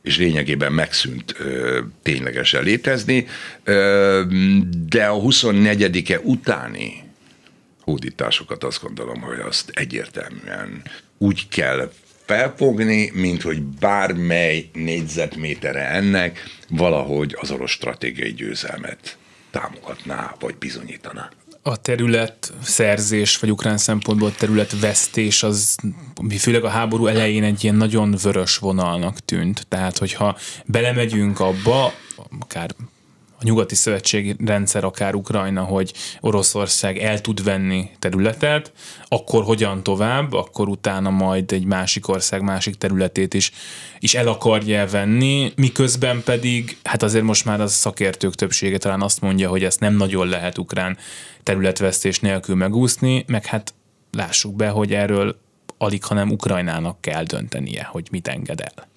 [0.02, 3.28] és lényegében megszűnt ö, ténylegesen létezni,
[4.88, 7.04] de a 24-e utáni
[7.82, 10.82] hódításokat azt gondolom, hogy azt egyértelműen
[11.18, 11.92] úgy kell
[12.26, 19.18] felfogni, mint hogy bármely négyzetmétere ennek valahogy az orosz stratégiai győzelmet
[19.52, 21.30] támogatná, vagy bizonyítaná
[21.68, 25.76] a terület szerzés, vagy ukrán szempontból terület vesztés, az
[26.38, 29.66] főleg a háború elején egy ilyen nagyon vörös vonalnak tűnt.
[29.68, 31.94] Tehát, hogyha belemegyünk abba,
[32.40, 32.70] akár
[33.40, 38.72] a nyugati szövetségi rendszer, akár Ukrajna, hogy Oroszország el tud venni területet,
[39.08, 43.52] akkor hogyan tovább, akkor utána majd egy másik ország másik területét is,
[44.00, 49.22] is el akarja venni, miközben pedig, hát azért most már a szakértők többsége talán azt
[49.22, 50.98] mondja, hogy ezt nem nagyon lehet ukrán
[51.44, 53.74] területvesztés nélkül megúszni, meg hát
[54.12, 55.38] lássuk be, hogy erről
[55.78, 58.88] alig, hanem Ukrajnának kell döntenie, hogy mit enged el.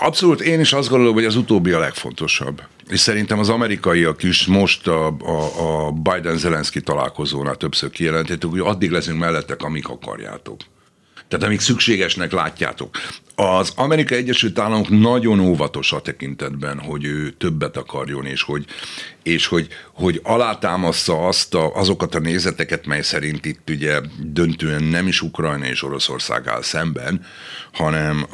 [0.00, 2.62] Abszolút, én is azt gondolom, hogy az utóbbi a legfontosabb.
[2.88, 8.90] És szerintem az amerikaiak is most a, a, a Biden-Zelenszky találkozónál többször kijelentették, hogy addig
[8.90, 10.60] leszünk mellettek, amik akarjátok.
[11.34, 12.96] Tehát amíg szükségesnek látjátok.
[13.34, 18.64] Az Amerikai Egyesült Államok nagyon óvatos a tekintetben, hogy ő többet akarjon, és hogy,
[19.22, 25.06] és hogy, hogy alátámaszza azt a, azokat a nézeteket, mely szerint itt ugye döntően nem
[25.06, 27.24] is Ukrajna és Oroszország áll szemben,
[27.72, 28.26] hanem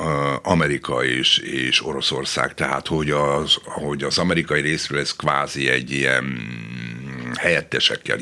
[0.42, 2.54] Amerika és, és Oroszország.
[2.54, 6.24] Tehát, hogy az, hogy az amerikai részről ez kvázi egy ilyen
[7.38, 8.18] helyettesekkel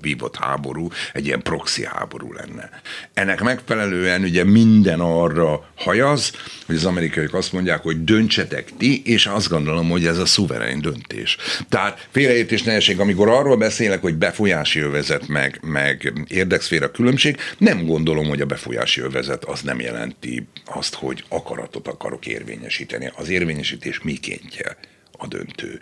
[0.00, 2.70] vívott háború, egy ilyen proxy háború lenne.
[3.14, 6.32] Ennek megfelelően ugye minden arra hajaz,
[6.66, 10.80] hogy az amerikaiak azt mondják, hogy döntsetek ti, és azt gondolom, hogy ez a szuverén
[10.80, 11.36] döntés.
[11.68, 18.28] Tehát félreértés nehézség, amikor arról beszélek, hogy befolyási övezet meg, meg érdekszféra különbség, nem gondolom,
[18.28, 23.12] hogy a befolyási övezet az nem jelenti azt, hogy akaratot akarok érvényesíteni.
[23.16, 24.76] Az érvényesítés mikéntje
[25.12, 25.80] a döntő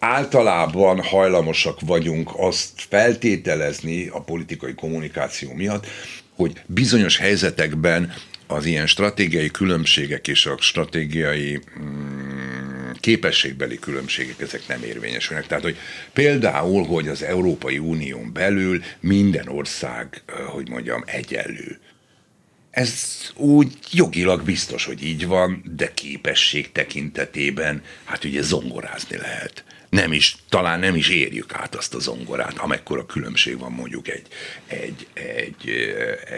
[0.00, 5.86] általában hajlamosak vagyunk azt feltételezni a politikai kommunikáció miatt,
[6.34, 8.12] hogy bizonyos helyzetekben
[8.46, 15.46] az ilyen stratégiai különbségek és a stratégiai mm, képességbeli különbségek ezek nem érvényesülnek.
[15.46, 15.76] Tehát, hogy
[16.12, 21.78] például, hogy az Európai Unión belül minden ország, hogy mondjam, egyenlő.
[22.70, 22.92] Ez
[23.36, 30.36] úgy jogilag biztos, hogy így van, de képesség tekintetében, hát ugye zongorázni lehet nem is,
[30.48, 34.26] talán nem is érjük át azt a zongorát, amekkora különbség van mondjuk egy,
[34.66, 35.68] egy, egy,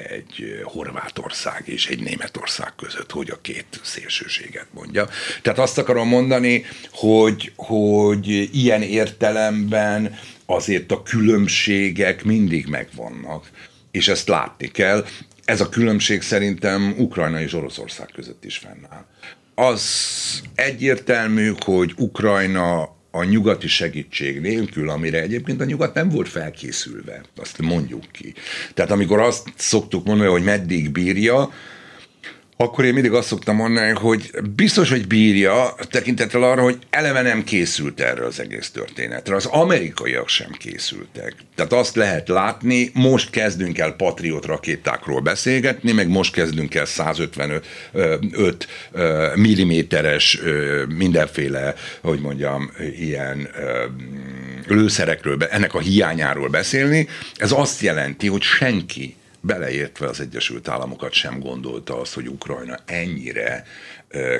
[0.08, 5.08] egy Horvátország és egy Németország között, hogy a két szélsőséget mondja.
[5.42, 13.50] Tehát azt akarom mondani, hogy, hogy ilyen értelemben azért a különbségek mindig megvannak,
[13.90, 15.06] és ezt látni kell.
[15.44, 19.06] Ez a különbség szerintem Ukrajna és Oroszország között is fennáll.
[19.54, 19.82] Az
[20.54, 27.58] egyértelmű, hogy Ukrajna a nyugati segítség nélkül, amire egyébként a nyugat nem volt felkészülve, azt
[27.58, 28.34] mondjuk ki.
[28.74, 31.52] Tehát amikor azt szoktuk mondani, hogy meddig bírja,
[32.62, 37.44] akkor én mindig azt szoktam mondani, hogy biztos, hogy bírja, tekintettel arra, hogy eleve nem
[37.44, 39.34] készült erre az egész történetre.
[39.34, 41.34] Az amerikaiak sem készültek.
[41.54, 48.66] Tehát azt lehet látni, most kezdünk el Patriot rakétákról beszélgetni, meg most kezdünk el 155
[49.34, 50.40] milliméteres
[50.96, 53.48] mindenféle, hogy mondjam, ilyen
[54.66, 57.08] lőszerekről, ennek a hiányáról beszélni.
[57.34, 63.64] Ez azt jelenti, hogy senki beleértve az Egyesült Államokat sem gondolta azt, hogy Ukrajna ennyire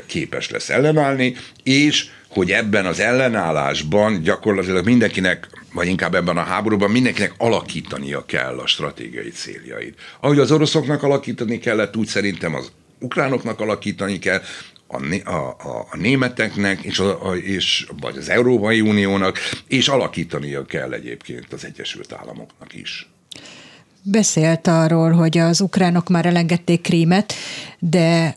[0.07, 6.91] képes lesz ellenállni, és hogy ebben az ellenállásban gyakorlatilag mindenkinek, vagy inkább ebben a háborúban
[6.91, 10.01] mindenkinek alakítania kell a stratégiai céljait.
[10.21, 14.43] Ahogy az oroszoknak alakítani kellett, úgy szerintem az ukránoknak alakítani kell,
[14.87, 20.93] a, a, a németeknek, és, a, a, és, vagy az Európai Uniónak, és alakítania kell
[20.93, 23.12] egyébként az Egyesült Államoknak is.
[24.03, 27.33] Beszélt arról, hogy az ukránok már elengedték Krímet,
[27.79, 28.37] de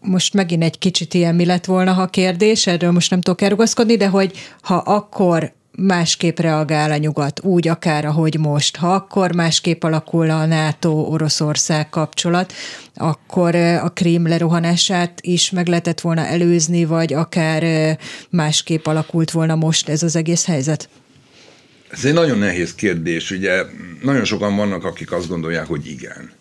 [0.00, 3.96] most megint egy kicsit ilyen mi lett volna, ha kérdés, erről most nem tudok elrugaszkodni,
[3.96, 4.32] de hogy
[4.62, 8.76] ha akkor másképp reagál a nyugat, úgy akár, ahogy most.
[8.76, 12.52] Ha akkor másképp alakul a NATO-Oroszország kapcsolat,
[12.94, 17.96] akkor a krím lerohanását is meg lehetett volna előzni, vagy akár
[18.30, 20.88] másképp alakult volna most ez az egész helyzet?
[21.90, 23.30] Ez egy nagyon nehéz kérdés.
[23.30, 23.62] Ugye
[24.02, 26.32] nagyon sokan vannak, akik azt gondolják, hogy igen.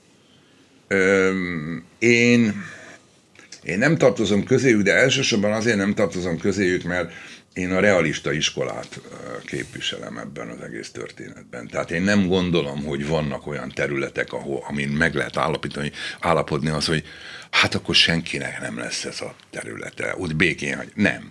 [2.00, 2.64] én,
[3.64, 7.12] én nem tartozom közéjük, de elsősorban azért nem tartozom közéjük, mert
[7.54, 9.00] én a realista iskolát
[9.46, 11.68] képviselem ebben az egész történetben.
[11.68, 16.86] Tehát én nem gondolom, hogy vannak olyan területek, ahol, amin meg lehet állapítani, állapodni az,
[16.86, 17.04] hogy
[17.52, 20.92] hát akkor senkinek nem lesz ez a területe, ott békén hagy.
[20.96, 21.30] Nem.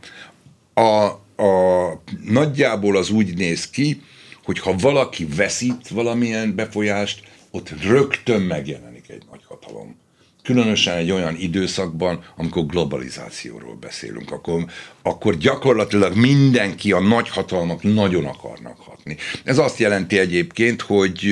[0.74, 4.02] A, a, nagyjából az úgy néz ki,
[4.44, 9.96] hogy ha valaki veszít valamilyen befolyást, ott rögtön megjelenik egy nagy hatalom.
[10.42, 14.64] Különösen egy olyan időszakban, amikor globalizációról beszélünk, akkor,
[15.02, 19.16] akkor gyakorlatilag mindenki, a nagyhatalmak nagyon akarnak hatni.
[19.44, 21.26] Ez azt jelenti egyébként, hogy,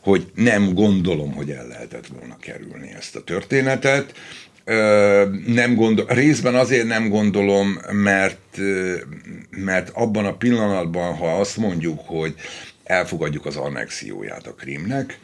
[0.00, 4.14] hogy nem gondolom, hogy el lehetett volna kerülni ezt a történetet.
[5.46, 8.58] Nem gondol, részben azért nem gondolom, mert,
[9.50, 12.34] mert abban a pillanatban, ha azt mondjuk, hogy
[12.84, 15.18] elfogadjuk az annexióját a Krimnek,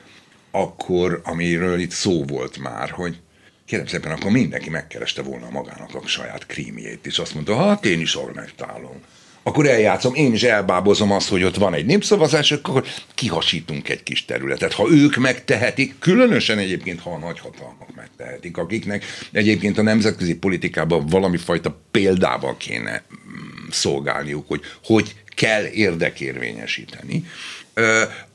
[0.51, 3.21] akkor, amiről itt szó volt már, hogy
[3.65, 8.01] kérem szépen, akkor mindenki megkereste volna magának a saját krímjét, és azt mondta, hát én
[8.01, 9.01] is annektálom.
[9.43, 12.85] Akkor eljátszom, én is elbábozom azt, hogy ott van egy népszavazás, akkor
[13.15, 14.73] kihasítunk egy kis területet.
[14.73, 21.37] Ha ők megtehetik, különösen egyébként, ha a nagyhatalmak megtehetik, akiknek egyébként a nemzetközi politikában valami
[21.37, 27.25] fajta példával kéne mm, szolgálniuk, hogy hogy kell érdekérvényesíteni,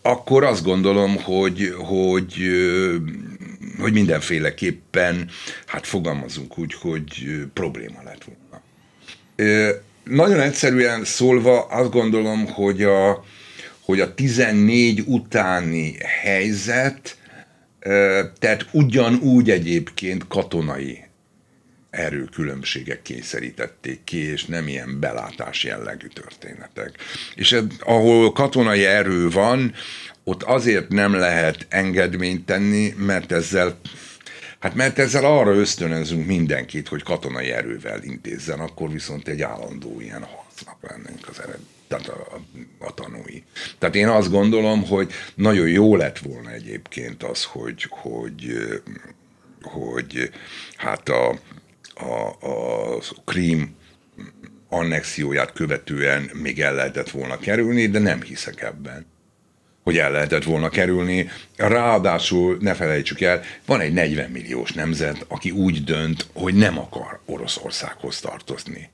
[0.01, 2.33] akkor azt gondolom, hogy, hogy,
[3.79, 5.29] hogy mindenféleképpen,
[5.65, 8.63] hát fogalmazunk úgy, hogy probléma lett volna.
[10.05, 13.23] Nagyon egyszerűen szólva azt gondolom, hogy a,
[13.81, 17.17] hogy a 14 utáni helyzet,
[18.39, 21.03] tehát ugyanúgy egyébként katonai
[21.89, 26.91] erőkülönbségek kényszerítették ki, és nem ilyen belátás jellegű történetek.
[27.35, 29.73] És ahol katonai erő van,
[30.23, 33.79] ott azért nem lehet engedményt tenni, mert ezzel
[34.59, 40.23] Hát mert ezzel arra ösztönözünk mindenkit, hogy katonai erővel intézzen, akkor viszont egy állandó ilyen
[40.23, 42.39] harcnak lennénk az ered, tehát a,
[42.79, 43.43] a tanúi.
[43.77, 48.57] Tehát én azt gondolom, hogy nagyon jó lett volna egyébként az, hogy, hogy,
[49.61, 50.31] hogy
[50.75, 51.29] hát a,
[51.95, 53.75] a, a Krím
[54.69, 59.05] annexióját követően még el lehetett volna kerülni, de nem hiszek ebben
[59.86, 61.29] hogy el lehetett volna kerülni.
[61.55, 67.19] Ráadásul ne felejtsük el, van egy 40 milliós nemzet, aki úgy dönt, hogy nem akar
[67.25, 68.89] Oroszországhoz tartozni.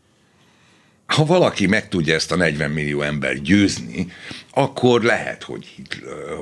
[1.05, 4.07] Ha valaki meg tudja ezt a 40 millió ember győzni,
[4.49, 5.75] akkor lehet, hogy,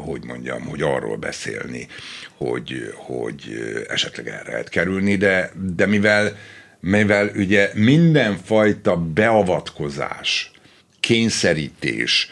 [0.06, 1.88] hogy mondjam, hogy arról beszélni,
[2.38, 3.42] hogy, hogy
[3.90, 6.38] esetleg el lehet kerülni, de, de mivel,
[6.80, 10.52] mivel ugye mindenfajta beavatkozás,
[11.00, 12.32] kényszerítés,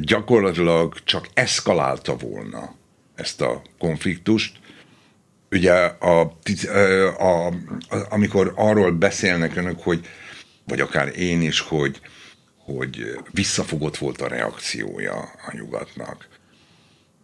[0.00, 2.74] gyakorlatilag csak eszkalálta volna
[3.14, 4.58] ezt a konfliktust.
[5.50, 6.36] Ugye a,
[7.18, 7.52] a, a,
[8.08, 10.06] amikor arról beszélnek önök, hogy,
[10.64, 12.00] vagy akár én is, hogy,
[12.58, 16.28] hogy visszafogott volt a reakciója a nyugatnak.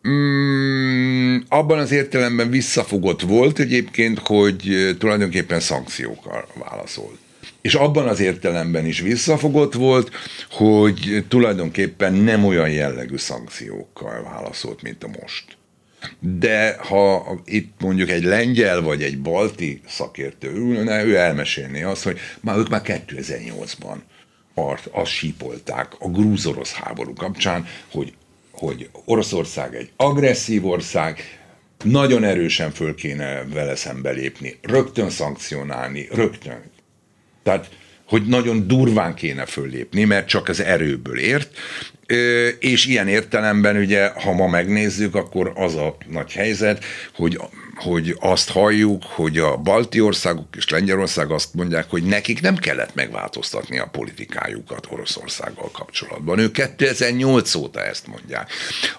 [0.08, 7.18] Mm, abban az értelemben visszafogott volt egyébként, hogy tulajdonképpen szankciókkal válaszolt
[7.60, 10.10] és abban az értelemben is visszafogott volt,
[10.50, 15.44] hogy tulajdonképpen nem olyan jellegű szankciókkal válaszolt, mint a most.
[16.20, 22.18] De ha itt mondjuk egy lengyel vagy egy balti szakértő ülne, ő elmesélné azt, hogy
[22.40, 23.96] már ők már 2008-ban
[24.90, 28.12] azt sípolták a grúz-orosz háború kapcsán, hogy,
[28.50, 31.20] hogy Oroszország egy agresszív ország,
[31.84, 36.62] nagyon erősen föl kéne vele szembe lépni, rögtön szankcionálni, rögtön
[37.46, 37.68] tehát,
[38.06, 41.58] hogy nagyon durván kéne föllépni, mert csak az erőből ért,
[42.58, 46.84] és ilyen értelemben ugye, ha ma megnézzük, akkor az a nagy helyzet,
[47.14, 47.40] hogy,
[47.74, 52.94] hogy azt halljuk, hogy a balti országok és Lengyelország azt mondják, hogy nekik nem kellett
[52.94, 56.38] megváltoztatni a politikájukat Oroszországgal kapcsolatban.
[56.38, 58.50] Ők 2008 óta ezt mondják.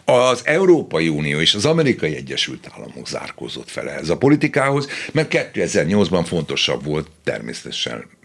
[0.06, 6.24] Az Európai Unió és az Amerikai Egyesült Államok zárkózott fel ehhez a politikához, mert 2008-ban
[6.28, 8.16] fontosabb volt természetesen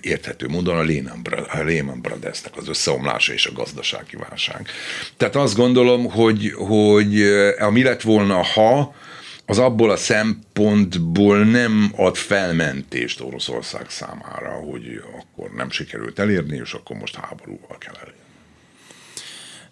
[0.00, 4.68] érthető módon a Lehman, a az összeomlása és a gazdasági válság.
[5.16, 8.94] Tehát azt gondolom, hogy, hogy eh, mi lett volna, ha
[9.46, 16.72] az abból a szempontból nem ad felmentést Oroszország számára, hogy akkor nem sikerült elérni, és
[16.72, 18.20] akkor most háborúval kell elérni.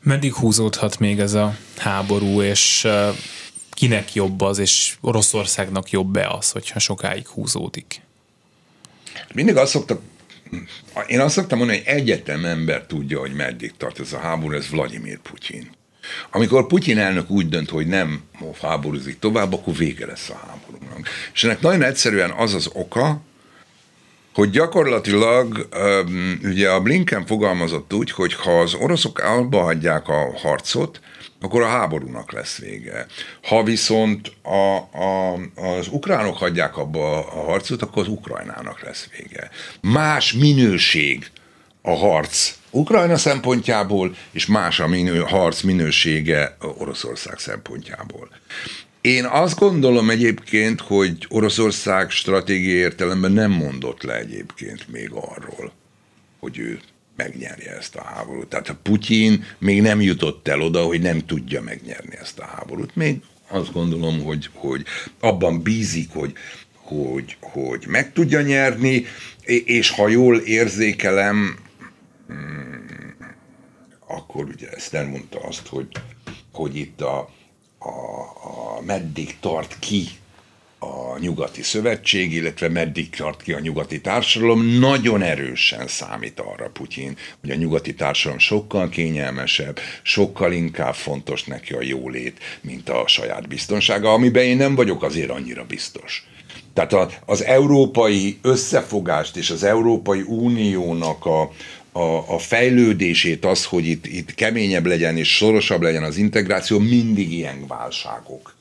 [0.02, 3.14] Meddig húzódhat még ez a háború, és eh,
[3.70, 8.03] kinek jobb az, és Oroszországnak jobb-e az, hogyha sokáig húzódik?
[9.34, 10.00] Mindig azt szoktak
[11.06, 14.68] én azt szoktam mondani, hogy egyetlen ember tudja, hogy meddig tart ez a háború, ez
[14.68, 15.70] Vladimir Putyin.
[16.30, 18.22] Amikor Putyin elnök úgy dönt, hogy nem
[18.60, 21.08] háborúzik tovább, akkor vége lesz a háborúnak.
[21.34, 23.20] És ennek nagyon egyszerűen az az oka,
[24.34, 25.68] hogy gyakorlatilag
[26.42, 31.00] ugye a Blinken fogalmazott úgy, hogy ha az oroszok abba hagyják a harcot,
[31.44, 33.06] akkor a háborúnak lesz vége.
[33.42, 39.50] Ha viszont a, a, az ukránok hagyják abba a harcot, akkor az Ukrajnának lesz vége.
[39.80, 41.30] Más minőség
[41.82, 48.28] a harc Ukrajna szempontjából, és más a minő, harc minősége Oroszország szempontjából.
[49.00, 55.72] Én azt gondolom egyébként, hogy Oroszország stratégiai értelemben nem mondott le egyébként még arról,
[56.40, 56.80] hogy ő
[57.16, 58.48] megnyerje ezt a háborút.
[58.48, 62.96] Tehát a Putyin még nem jutott el oda, hogy nem tudja megnyerni ezt a háborút.
[62.96, 64.84] Még azt gondolom, hogy, hogy
[65.20, 66.32] abban bízik, hogy,
[66.74, 69.04] hogy, hogy meg tudja nyerni,
[69.64, 71.58] és ha jól érzékelem,
[72.26, 73.16] hmm,
[74.06, 75.88] akkor ugye ezt nem mondta azt, hogy,
[76.52, 77.18] hogy itt a,
[77.78, 77.88] a,
[78.78, 80.08] a meddig tart ki
[80.84, 87.16] a nyugati szövetség, illetve meddig tart ki a nyugati társadalom, nagyon erősen számít arra Putyin,
[87.40, 93.48] hogy a nyugati társadalom sokkal kényelmesebb, sokkal inkább fontos neki a jólét, mint a saját
[93.48, 96.26] biztonsága, amiben én nem vagyok azért annyira biztos.
[96.72, 101.52] Tehát az európai összefogást és az Európai Uniónak a,
[101.92, 107.32] a, a fejlődését, az, hogy itt, itt keményebb legyen és szorosabb legyen az integráció, mindig
[107.32, 108.54] ilyen válságok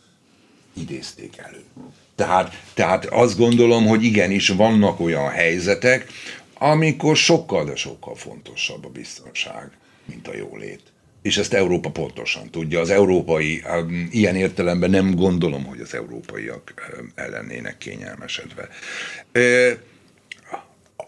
[0.74, 1.64] idézték elő.
[2.16, 6.08] Tehát, tehát azt gondolom, hogy igenis vannak olyan helyzetek,
[6.54, 9.72] amikor sokkal, de sokkal fontosabb a biztonság,
[10.06, 10.82] mint a jólét.
[11.22, 12.80] És ezt Európa pontosan tudja.
[12.80, 13.64] Az európai,
[14.12, 16.74] ilyen értelemben nem gondolom, hogy az európaiak
[17.16, 18.68] ellennének kényelmesedve.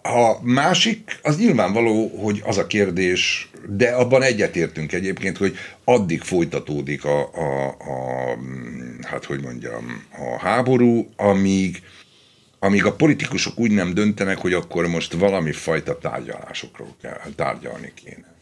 [0.08, 7.06] A másik, az nyilvánvaló, hogy az a kérdés, de abban egyetértünk egyébként, hogy addig folytatódik
[7.06, 8.38] a, a, a
[9.01, 11.82] hát hogy mondjam, a háború, amíg,
[12.60, 18.34] amíg a politikusok úgy nem döntenek, hogy akkor most valami fajta tárgyalásokról kell, tárgyalni kéne.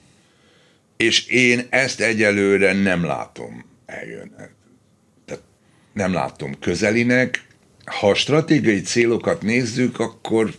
[0.98, 4.32] És én ezt egyelőre nem látom eljönni.
[5.26, 5.44] Tehát
[5.94, 7.46] nem látom közelinek.
[7.86, 10.54] Ha stratégiai célokat nézzük, akkor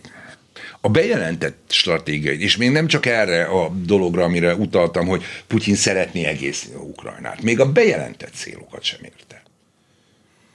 [0.84, 6.24] a bejelentett stratégiai, és még nem csak erre a dologra, amire utaltam, hogy Putyin szeretné
[6.24, 9.33] egész Ukrajnát, még a bejelentett célokat sem érte.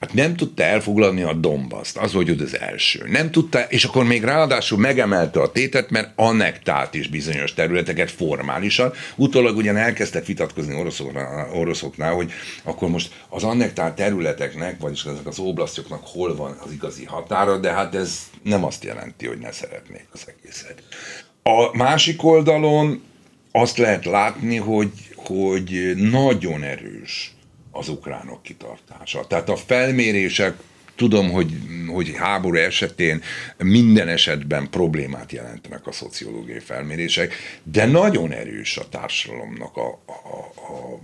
[0.00, 3.08] Hát nem tudta elfoglalni a Dombaszt, az volt az első.
[3.08, 8.92] Nem tudta, és akkor még ráadásul megemelte a tétet, mert annektált is bizonyos területeket formálisan.
[9.16, 12.32] Utólag ugyan elkezdtek vitatkozni oroszoknál, oroszoknál, hogy
[12.62, 17.72] akkor most az annektált területeknek, vagyis ezek az oblasztjoknak hol van az igazi határa, de
[17.72, 20.82] hát ez nem azt jelenti, hogy ne szeretnék az egészet.
[21.42, 23.02] A másik oldalon
[23.52, 27.34] azt lehet látni, hogy, hogy nagyon erős
[27.70, 29.26] az ukránok kitartása.
[29.26, 30.56] Tehát a felmérések
[30.96, 31.52] tudom, hogy,
[31.86, 33.22] hogy háború esetén
[33.58, 40.98] minden esetben problémát jelentenek a szociológiai felmérések, de nagyon erős a társadalomnak a, a, a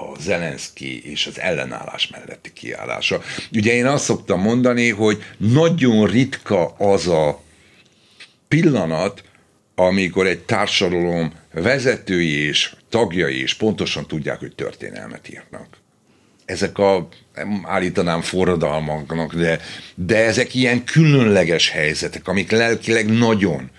[0.00, 3.22] a Zelenszky és az ellenállás melletti kiállása.
[3.52, 7.42] Ugye én azt szoktam mondani, hogy nagyon ritka az a
[8.48, 9.22] pillanat,
[9.74, 15.66] amikor egy társadalom vezetői és tagjai is pontosan tudják, hogy történelmet írnak.
[16.44, 19.60] Ezek a, nem állítanám forradalmaknak, de,
[19.94, 23.70] de ezek ilyen különleges helyzetek, amik lelkileg nagyon,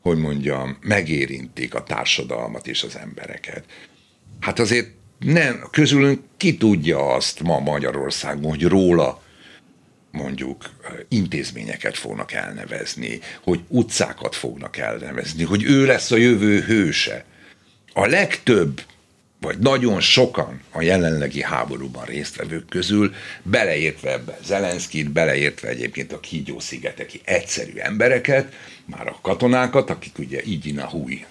[0.00, 3.64] hogy mondjam, megérintik a társadalmat és az embereket.
[4.40, 4.88] Hát azért
[5.18, 9.22] nem, közülünk ki tudja azt ma Magyarországon, hogy róla
[10.10, 10.70] mondjuk
[11.08, 17.24] intézményeket fognak elnevezni, hogy utcákat fognak elnevezni, hogy ő lesz a jövő hőse.
[17.94, 18.82] A legtöbb,
[19.40, 27.20] vagy nagyon sokan a jelenlegi háborúban résztvevők közül, beleértve ebbe Zelenszkit, beleértve egyébként a kígyó-szigeteki
[27.24, 28.52] egyszerű embereket,
[28.84, 31.24] már a katonákat, akik ugye így a húj,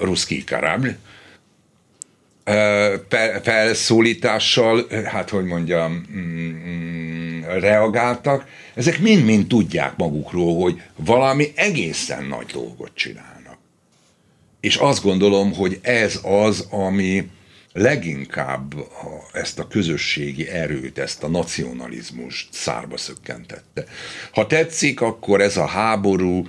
[0.00, 0.88] ruszki karabl,
[3.42, 12.90] felszólítással, hát hogy mondjam, mm, reagáltak, ezek mind-mind tudják magukról, hogy valami egészen nagy dolgot
[12.94, 13.31] csinálnak.
[14.62, 17.28] És azt gondolom, hogy ez az, ami
[17.72, 18.74] leginkább
[19.32, 23.84] ezt a közösségi erőt, ezt a nacionalizmust szárba szökkentette.
[24.32, 26.48] Ha tetszik, akkor ez a háború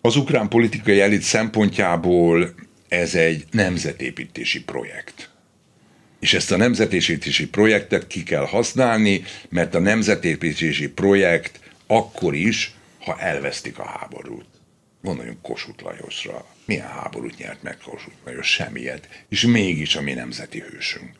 [0.00, 2.54] az ukrán politikai elit szempontjából
[2.88, 5.30] ez egy nemzetépítési projekt.
[6.20, 13.18] És ezt a nemzetépítési projektet ki kell használni, mert a nemzetépítési projekt akkor is, ha
[13.18, 14.53] elvesztik a háborút.
[15.04, 16.44] Gondoljunk Kossuth Lajosra.
[16.64, 18.46] Milyen háborút nyert meg Kossuth Lajos?
[18.46, 19.08] Semmilyet.
[19.28, 21.10] És mégis a mi nemzeti hősünk.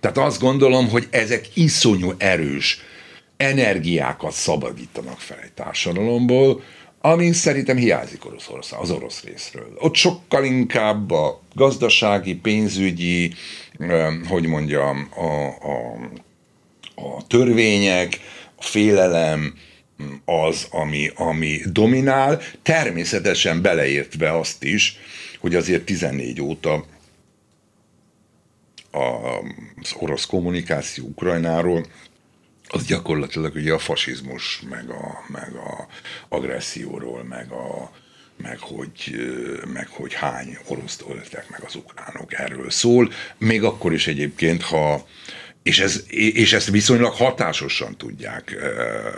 [0.00, 2.80] Tehát azt gondolom, hogy ezek iszonyú erős
[3.36, 6.62] energiákat szabadítanak fel egy társadalomból,
[7.00, 9.72] ami szerintem hiányzik Oroszország, az orosz részről.
[9.78, 13.34] Ott sokkal inkább a gazdasági, pénzügyi,
[14.28, 15.94] hogy mondjam, a, a,
[16.94, 18.20] a törvények,
[18.56, 19.54] a félelem,
[20.24, 24.98] az, ami, ami dominál, természetesen beleértve azt is,
[25.38, 26.84] hogy azért 14 óta
[28.90, 31.86] az orosz kommunikáció Ukrajnáról
[32.68, 35.86] az gyakorlatilag ugye a fasizmus, meg a, meg a
[36.28, 37.90] agresszióról, meg a,
[38.36, 39.14] meg hogy,
[39.72, 43.12] meg hogy hány orosz öltek meg az ukránok, erről szól.
[43.38, 45.06] Még akkor is egyébként, ha
[45.62, 48.56] és, ez, és ezt viszonylag hatásosan tudják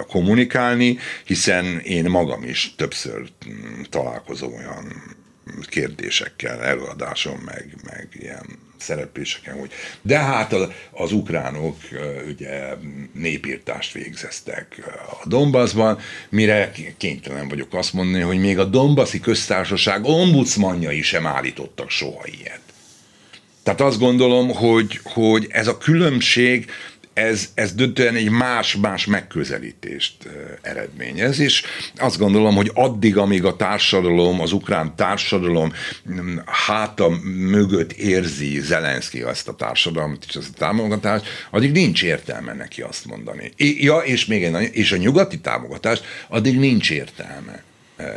[0.08, 5.16] kommunikálni, hiszen én magam is többször mm, találkozom olyan
[5.60, 8.46] kérdésekkel, előadáson, meg, meg ilyen
[8.78, 9.70] szerepléseken, hogy
[10.02, 10.54] de hát
[10.90, 11.76] az ukránok
[12.28, 12.74] ugye
[13.12, 21.02] népírtást végzeztek a Donbassban, mire kénytelen vagyok azt mondani, hogy még a Donbassi köztársaság ombudsmanjai
[21.02, 22.71] sem állítottak soha ilyet.
[23.62, 26.70] Tehát azt gondolom, hogy, hogy ez a különbség
[27.14, 30.28] ez, ez döntően egy más-más megközelítést
[30.62, 31.62] eredményez, és
[31.96, 35.72] azt gondolom, hogy addig, amíg a társadalom, az ukrán társadalom
[36.12, 42.52] mm, háta mögött érzi Zelenszky ezt a társadalmat és ezt a támogatást, addig nincs értelme
[42.52, 43.52] neki azt mondani.
[43.56, 47.62] Ja, és még egy, és a nyugati támogatást, addig nincs értelme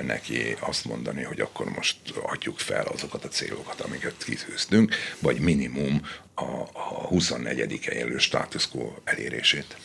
[0.05, 6.01] neki azt mondani, hogy akkor most adjuk fel azokat a célokat, amiket kitűztünk, vagy minimum
[6.35, 9.77] a, a 24-e élő status quo elérését.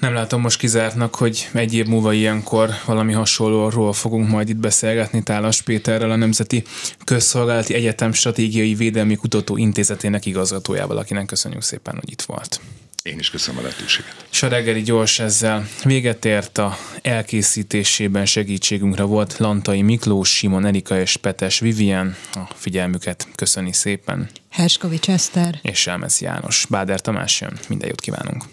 [0.00, 5.22] Nem látom most kizártnak, hogy egy év múlva ilyenkor valami hasonlóról fogunk majd itt beszélgetni
[5.22, 6.62] Tálas Péterrel, a Nemzeti
[7.04, 12.60] Közszolgálati Egyetem Stratégiai Védelmi Kutató Intézetének igazgatójával, akinek köszönjük szépen, hogy itt volt.
[13.02, 14.26] Én is köszönöm a lehetőséget.
[14.32, 21.00] És a reggeli gyors ezzel véget ért a elkészítésében segítségünkre volt Lantai Miklós, Simon Erika
[21.00, 22.16] és Petes Vivien.
[22.32, 24.30] A figyelmüket köszöni szépen.
[24.50, 25.58] Herskovics Eszter.
[25.62, 26.66] És Selmesz János.
[26.68, 27.58] Báder Tamás jön.
[27.68, 28.44] Minden jót kívánunk.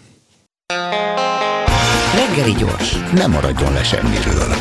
[2.14, 2.92] Reggeli gyors.
[3.12, 4.56] Nem maradjon le semmiről.